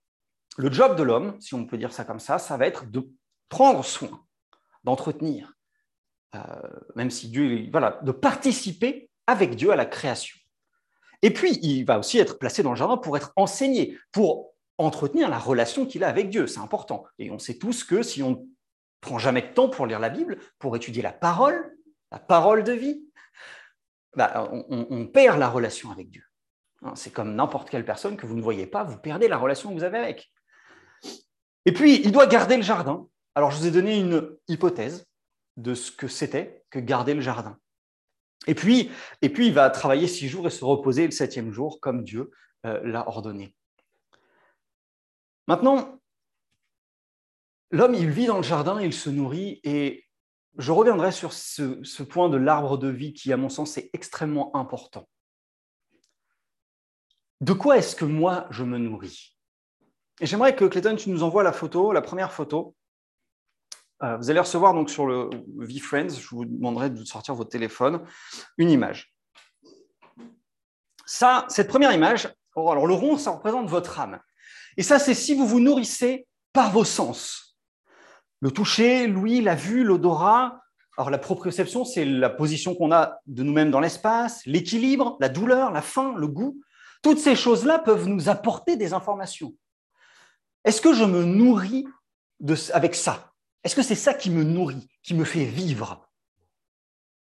Le 0.56 0.72
job 0.72 0.96
de 0.96 1.02
l'homme, 1.02 1.38
si 1.40 1.54
on 1.54 1.66
peut 1.66 1.76
dire 1.76 1.92
ça 1.92 2.04
comme 2.04 2.20
ça, 2.20 2.38
ça 2.38 2.56
va 2.56 2.66
être 2.66 2.90
de 2.90 3.06
prendre 3.50 3.84
soin, 3.84 4.24
d'entretenir, 4.82 5.52
euh, 6.34 6.40
même 6.94 7.10
si 7.10 7.28
Dieu, 7.28 7.68
voilà, 7.70 8.00
de 8.02 8.12
participer 8.12 9.10
avec 9.26 9.56
Dieu 9.56 9.70
à 9.70 9.76
la 9.76 9.86
création. 9.86 10.36
Et 11.22 11.32
puis, 11.32 11.58
il 11.62 11.84
va 11.84 11.98
aussi 11.98 12.18
être 12.18 12.38
placé 12.38 12.62
dans 12.62 12.70
le 12.70 12.76
jardin 12.76 12.96
pour 12.96 13.16
être 13.16 13.32
enseigné, 13.36 13.98
pour 14.12 14.54
entretenir 14.78 15.28
la 15.28 15.38
relation 15.38 15.86
qu'il 15.86 16.04
a 16.04 16.08
avec 16.08 16.30
Dieu. 16.30 16.46
C'est 16.46 16.60
important. 16.60 17.04
Et 17.18 17.30
on 17.30 17.38
sait 17.38 17.58
tous 17.58 17.82
que 17.82 18.02
si 18.02 18.22
on 18.22 18.30
ne 18.30 18.36
prend 19.00 19.18
jamais 19.18 19.42
de 19.42 19.48
temps 19.48 19.68
pour 19.68 19.86
lire 19.86 19.98
la 19.98 20.10
Bible, 20.10 20.38
pour 20.58 20.76
étudier 20.76 21.02
la 21.02 21.12
parole, 21.12 21.76
la 22.12 22.18
parole 22.18 22.62
de 22.62 22.72
vie, 22.72 23.04
bah, 24.14 24.50
on, 24.68 25.06
perd 25.06 25.38
la 25.38 25.48
relation 25.48 25.90
avec 25.90 26.10
Dieu. 26.10 26.24
Hein, 26.82 26.92
c'est 26.94 27.12
comme 27.12 27.34
n'importe 27.34 27.70
quelle 27.70 27.84
personne 27.84 28.16
que 28.16 28.26
vous 28.26 28.36
ne 28.36 28.42
voyez 28.42 28.66
pas, 28.66 28.84
vous 28.84 28.98
perdez 28.98 29.28
la 29.28 29.36
relation 29.36 29.70
que 29.70 29.74
vous 29.74 29.84
avez 29.84 29.98
avec. 29.98 30.30
Et 31.66 31.72
puis, 31.72 32.00
il 32.04 32.12
doit 32.12 32.26
garder 32.26 32.56
le 32.56 32.62
jardin. 32.62 33.06
Alors, 33.34 33.50
je 33.50 33.58
vous 33.58 33.66
ai 33.66 33.70
donné 33.70 33.98
une 33.98 34.36
hypothèse 34.48 35.07
de 35.58 35.74
ce 35.74 35.92
que 35.92 36.08
c'était 36.08 36.64
que 36.70 36.78
garder 36.78 37.14
le 37.14 37.20
jardin. 37.20 37.58
Et 38.46 38.54
puis, 38.54 38.90
et 39.20 39.28
puis, 39.28 39.48
il 39.48 39.52
va 39.52 39.68
travailler 39.68 40.06
six 40.06 40.28
jours 40.28 40.46
et 40.46 40.50
se 40.50 40.64
reposer 40.64 41.04
le 41.04 41.10
septième 41.10 41.52
jour, 41.52 41.80
comme 41.80 42.04
Dieu 42.04 42.30
euh, 42.64 42.80
l'a 42.84 43.06
ordonné. 43.08 43.54
Maintenant, 45.48 46.00
l'homme, 47.70 47.94
il 47.94 48.08
vit 48.08 48.26
dans 48.26 48.36
le 48.36 48.42
jardin, 48.42 48.80
il 48.80 48.92
se 48.92 49.10
nourrit, 49.10 49.60
et 49.64 50.06
je 50.56 50.72
reviendrai 50.72 51.10
sur 51.10 51.32
ce, 51.32 52.02
point 52.02 52.28
de 52.28 52.36
l'arbre 52.36 52.78
de 52.78 52.88
vie 52.88 53.12
qui, 53.12 53.32
à 53.32 53.36
mon 53.36 53.48
sens, 53.48 53.76
est 53.76 53.90
extrêmement 53.92 54.54
important. 54.56 55.08
De 57.40 57.52
quoi 57.52 57.78
est-ce 57.78 57.96
que 57.96 58.04
moi, 58.04 58.46
je 58.50 58.64
me 58.64 58.78
nourris? 58.78 59.36
Et 60.20 60.26
j'aimerais 60.26 60.56
que 60.56 60.64
Clayton, 60.64 60.96
tu 60.96 61.10
nous 61.10 61.22
envoies 61.22 61.42
la 61.42 61.52
photo, 61.52 61.92
la 61.92 62.02
première 62.02 62.32
photo. 62.32 62.74
Euh, 64.02 64.16
vous 64.16 64.30
allez 64.30 64.40
recevoir 64.40 64.74
donc 64.74 64.90
sur 64.90 65.06
le 65.06 65.28
VFriends, 65.56 66.08
je 66.08 66.28
vous 66.28 66.44
demanderai 66.44 66.90
de 66.90 67.04
sortir 67.04 67.34
votre 67.34 67.50
téléphone, 67.50 68.00
une 68.56 68.70
image. 68.70 69.12
Ça, 71.04 71.46
cette 71.48 71.68
première 71.68 71.92
image, 71.92 72.32
oh, 72.54 72.70
alors 72.70 72.86
le 72.86 72.94
rond, 72.94 73.16
ça 73.16 73.32
représente 73.32 73.68
votre 73.68 73.98
âme. 73.98 74.20
Et 74.76 74.82
ça, 74.82 74.98
c'est 74.98 75.14
si 75.14 75.34
vous 75.34 75.46
vous 75.46 75.58
nourrissez 75.58 76.28
par 76.52 76.70
vos 76.70 76.84
sens. 76.84 77.56
Le 78.40 78.52
toucher, 78.52 79.08
l'ouïe, 79.08 79.40
la 79.40 79.56
vue, 79.56 79.82
l'odorat. 79.82 80.62
Alors 80.96 81.10
la 81.10 81.18
proprioception, 81.18 81.84
c'est 81.84 82.04
la 82.04 82.30
position 82.30 82.74
qu'on 82.74 82.92
a 82.92 83.18
de 83.26 83.42
nous-mêmes 83.42 83.70
dans 83.70 83.80
l'espace, 83.80 84.44
l'équilibre, 84.46 85.16
la 85.20 85.28
douleur, 85.28 85.72
la 85.72 85.82
faim, 85.82 86.14
le 86.16 86.28
goût. 86.28 86.60
Toutes 87.02 87.18
ces 87.18 87.34
choses-là 87.34 87.78
peuvent 87.78 88.06
nous 88.06 88.28
apporter 88.28 88.76
des 88.76 88.92
informations. 88.92 89.54
Est-ce 90.64 90.80
que 90.80 90.92
je 90.92 91.04
me 91.04 91.24
nourris 91.24 91.86
avec 92.72 92.94
ça? 92.94 93.27
Est-ce 93.64 93.76
que 93.76 93.82
c'est 93.82 93.94
ça 93.94 94.14
qui 94.14 94.30
me 94.30 94.44
nourrit, 94.44 94.88
qui 95.02 95.14
me 95.14 95.24
fait 95.24 95.44
vivre? 95.44 96.08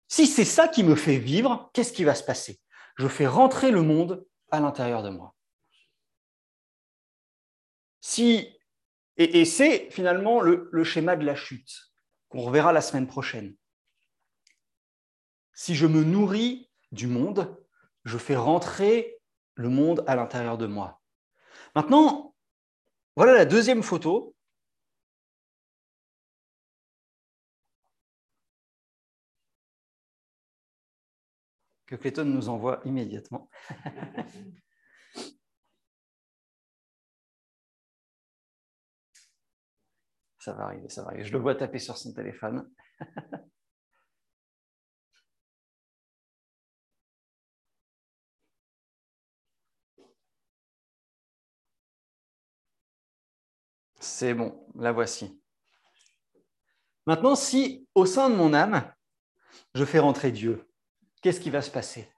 Si 0.08 0.26
c'est 0.26 0.46
ça 0.46 0.68
qui 0.68 0.84
me 0.84 0.96
fait 0.96 1.18
vivre, 1.18 1.70
qu'est-ce 1.74 1.94
qui 1.94 2.04
va 2.04 2.16
se 2.16 2.24
passer? 2.24 2.60
Je 2.98 3.08
fais 3.08 3.28
rentrer 3.28 3.72
le 3.72 3.82
monde 3.82 4.26
à 4.52 4.60
l'intérieur 4.60 5.04
de 5.04 5.10
moi. 5.10 5.36
Si 8.02 8.60
et, 9.20 9.44
c'est 9.44 9.90
finalement 9.92 10.40
le, 10.40 10.84
schéma 10.86 11.18
de 11.18 11.26
la 11.26 11.36
chute 11.36 11.92
qu'on 12.30 12.42
reverra 12.42 12.72
la 12.72 12.80
semaine 12.80 13.06
prochaine. 13.06 13.54
Si 15.54 15.76
je 15.76 15.86
me 15.86 16.06
nourris 16.06 16.72
du 16.94 17.08
monde, 17.08 17.58
je 18.06 18.18
fais 18.18 18.38
rentrer 18.38 19.20
le 19.56 19.68
monde 19.68 20.06
à 20.08 20.16
l'intérieur 20.16 20.58
de 20.58 20.68
moi. 20.68 21.02
Maintenant, 21.76 22.34
voilà 23.18 23.34
la 23.34 23.44
deuxième 23.44 23.84
photo. 23.84 24.36
que 31.90 31.96
Clayton 31.96 32.26
nous 32.26 32.50
envoie 32.50 32.82
immédiatement. 32.86 33.50
ça 40.40 40.54
va 40.54 40.66
arriver, 40.66 40.88
ça 40.90 41.02
va 41.02 41.08
arriver. 41.10 41.26
Je 41.26 41.34
le 41.34 41.40
vois 41.40 41.56
taper 41.56 41.80
sur 41.80 41.98
son 41.98 42.14
téléphone. 42.14 42.70
C'est 54.00 54.34
bon, 54.36 54.66
la 54.76 54.92
voici. 54.92 55.42
Maintenant, 57.08 57.36
si 57.36 57.88
au 57.96 58.06
sein 58.06 58.30
de 58.30 58.36
mon 58.36 58.54
âme, 58.54 58.94
je 59.74 59.84
fais 59.86 60.00
rentrer 60.00 60.32
Dieu, 60.32 60.69
qu'est-ce 61.22 61.40
qui 61.40 61.50
va 61.50 61.62
se 61.62 61.72
passer? 61.72 62.10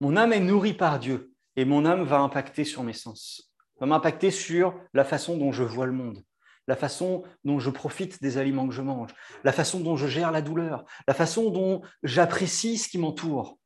Mon 0.00 0.16
âme 0.16 0.32
est 0.32 0.40
nourrie 0.40 0.74
par 0.74 0.98
Dieu 0.98 1.32
et 1.56 1.64
mon 1.64 1.84
âme 1.84 2.02
va 2.02 2.18
impacter 2.18 2.64
sur 2.64 2.82
mes 2.82 2.92
sens, 2.92 3.52
va 3.80 3.86
m'impacter 3.86 4.30
sur 4.30 4.74
la 4.94 5.04
façon 5.04 5.36
dont 5.36 5.52
je 5.52 5.62
vois 5.62 5.86
le 5.86 5.92
monde, 5.92 6.24
la 6.66 6.76
façon 6.76 7.22
dont 7.44 7.58
je 7.58 7.70
profite 7.70 8.22
des 8.22 8.38
aliments 8.38 8.66
que 8.66 8.74
je 8.74 8.82
mange, 8.82 9.10
la 9.44 9.52
façon 9.52 9.80
dont 9.80 9.96
je 9.96 10.06
gère 10.06 10.32
la 10.32 10.42
douleur, 10.42 10.84
la 11.06 11.14
façon 11.14 11.50
dont 11.50 11.82
j'apprécie 12.02 12.78
ce 12.78 12.88
qui 12.88 12.98
m'entoure. 12.98 13.58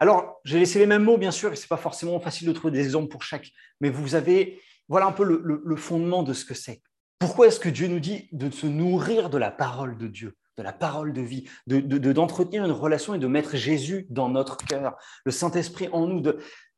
Alors, 0.00 0.40
j'ai 0.44 0.58
laissé 0.58 0.78
les 0.78 0.86
mêmes 0.86 1.04
mots, 1.04 1.18
bien 1.18 1.30
sûr, 1.30 1.52
et 1.52 1.56
ce 1.56 1.62
n'est 1.62 1.68
pas 1.68 1.76
forcément 1.76 2.20
facile 2.20 2.48
de 2.48 2.52
trouver 2.52 2.72
des 2.72 2.84
exemples 2.84 3.08
pour 3.08 3.22
chaque, 3.22 3.50
mais 3.80 3.90
vous 3.90 4.14
avez, 4.14 4.60
voilà 4.88 5.06
un 5.06 5.12
peu 5.12 5.24
le 5.24 5.76
fondement 5.76 6.22
de 6.22 6.32
ce 6.32 6.44
que 6.44 6.54
c'est. 6.54 6.82
Pourquoi 7.18 7.46
est-ce 7.46 7.60
que 7.60 7.68
Dieu 7.68 7.86
nous 7.86 8.00
dit 8.00 8.28
de 8.32 8.50
se 8.50 8.66
nourrir 8.66 9.30
de 9.30 9.38
la 9.38 9.50
parole 9.50 9.96
de 9.96 10.06
Dieu, 10.06 10.36
de 10.56 10.62
la 10.62 10.72
parole 10.72 11.12
de 11.12 11.20
vie, 11.20 11.48
d'entretenir 11.66 12.62
de, 12.62 12.68
une 12.68 12.74
relation 12.74 13.14
et 13.14 13.18
de 13.18 13.26
mettre 13.26 13.56
Jésus 13.56 14.06
dans 14.10 14.28
notre 14.28 14.56
cœur, 14.56 14.96
le 15.24 15.32
Saint-Esprit 15.32 15.88
en 15.92 16.06
nous 16.06 16.22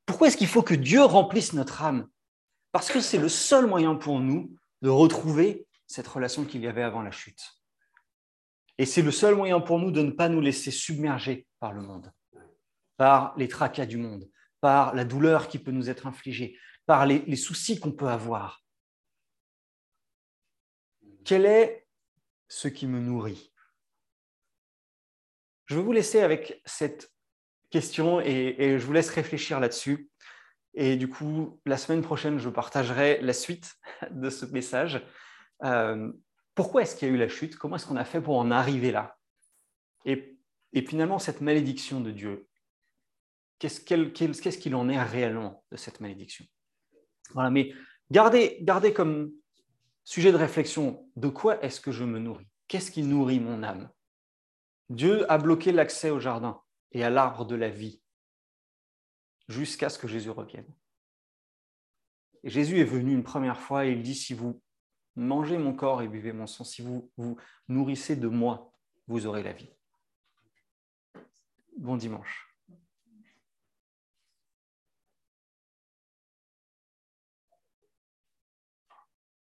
Pourquoi 0.05 0.29
est-ce 0.29 0.37
qu'il 0.37 0.49
faut 0.49 0.63
que 0.63 0.75
Dieu 0.75 1.03
remplisse 1.03 1.53
notre 1.53 1.83
âme? 1.83 2.09
Parce 2.73 2.91
que 2.91 3.01
c'est 3.01 3.19
le 3.19 3.29
seul 3.29 3.67
moyen 3.67 3.95
pour 3.95 4.21
nous 4.21 4.55
de 4.83 4.89
retrouver 4.89 5.67
cette 5.87 6.09
relation 6.09 6.45
qu'il 6.45 6.63
y 6.63 6.67
avait 6.67 6.83
avant 6.83 7.03
la 7.03 7.11
chute. 7.11 7.43
Et 8.79 8.87
c'est 8.87 9.03
le 9.03 9.11
seul 9.11 9.35
moyen 9.35 9.61
pour 9.61 9.79
nous 9.79 9.91
de 9.91 10.03
ne 10.03 10.11
pas 10.11 10.29
nous 10.29 10.41
laisser 10.41 10.71
submerger 10.71 11.47
par 11.59 11.73
le 11.73 11.83
monde, 11.83 12.13
par 12.97 13.35
les 13.37 13.49
tracas 13.49 13.87
du 13.87 13.97
monde, 13.97 14.29
par 14.61 14.95
la 14.95 15.05
douleur 15.05 15.49
qui 15.49 15.59
peut 15.59 15.71
nous 15.71 15.89
être 15.89 16.07
infligée, 16.07 16.59
par 16.87 17.07
les 17.07 17.37
soucis 17.37 17.81
qu'on 17.81 17.93
peut 17.93 18.09
avoir. 18.09 18.63
Quel 21.25 21.45
est 21.45 21.87
ce 22.49 22.69
qui 22.69 22.87
me 22.87 23.01
nourrit? 23.01 23.53
Je 25.69 25.77
vais 25.77 25.83
vous 25.83 25.93
laisser 25.93 26.21
avec 26.21 26.61
cette 26.65 27.13
question 27.71 28.21
et, 28.21 28.79
je 28.79 28.85
vous 28.85 28.93
laisse 28.93 29.11
réfléchir 29.11 29.61
là-dessus. 29.61 30.11
Et 30.75 30.97
du 30.97 31.09
coup, 31.09 31.61
la 31.67 31.77
semaine 31.77 32.03
prochaine, 32.03 32.39
je 32.39 32.49
partagerai 32.49 33.21
la 33.21 33.33
suite 33.33 33.77
de 34.11 34.31
ce 34.31 34.47
message. 34.47 35.05
Euh, 35.65 36.11
pourquoi 36.55 36.83
est-ce 36.83 36.97
qu'il 36.97 37.09
y 37.09 37.11
a 37.11 37.15
eu 37.15 37.19
la 37.19 37.29
chute? 37.29 37.57
Comment 37.57 37.77
est-ce 37.77 37.87
qu'on 37.87 37.97
a 37.97 38.05
fait 38.05 38.21
pour 38.21 38.37
en 38.39 38.51
arriver 38.51 38.91
là? 38.91 39.17
Et, 40.05 40.37
finalement, 40.87 41.19
cette 41.19 41.41
malédiction 41.41 42.01
de 42.01 42.11
Dieu, 42.11 42.49
qu'est-ce 43.59 43.81
qu'il 43.81 44.75
en 44.75 44.89
est 44.89 45.03
réellement 45.03 45.65
de 45.71 45.77
cette 45.77 46.01
malédiction? 46.01 46.45
Voilà, 47.35 47.51
mais 47.51 47.73
gardez, 48.11 48.59
gardez 48.63 48.93
comme 48.93 49.33
Sujet 50.09 50.33
de 50.33 50.39
réflexion, 50.39 51.07
de 51.17 51.29
quoi 51.29 51.63
est-ce 51.63 51.83
que 51.83 51.93
je 51.93 52.03
me 52.03 52.19
nourris? 52.19 52.49
Qu'est-ce 52.67 52.91
qui 52.91 53.03
nourrit 53.03 53.41
mon 53.41 53.63
âme? 53.63 53.91
Dieu 54.91 55.31
a 55.31 55.39
bloqué 55.39 55.73
l'accès 55.73 56.11
au 56.11 56.19
jardin 56.19 56.63
et 56.93 57.05
à 57.05 57.11
l'arbre 57.11 57.45
de 57.45 57.55
la 57.55 57.69
vie 57.69 58.03
jusqu'à 59.49 59.89
ce 59.89 59.99
que 59.99 60.09
Jésus 60.09 60.31
revienne. 60.31 60.73
Jésus 62.45 62.81
est 62.81 62.85
venu 62.85 63.13
une 63.13 63.25
première 63.25 63.61
fois 63.61 63.87
et 63.87 63.93
il 63.93 64.03
dit, 64.03 64.15
si 64.15 64.33
vous 64.33 64.63
mangez 65.17 65.59
mon 65.59 65.75
corps 65.75 66.03
et 66.03 66.09
buvez 66.09 66.33
mon 66.33 66.47
sang, 66.47 66.65
si 66.65 66.83
vous 66.83 67.11
vous 67.17 67.37
nourrissez 67.67 68.17
de 68.17 68.29
moi, 68.29 68.73
vous 69.07 69.27
aurez 69.27 69.43
la 69.43 69.53
vie. 69.53 69.71
Bon 71.77 71.97
dimanche. 71.97 72.48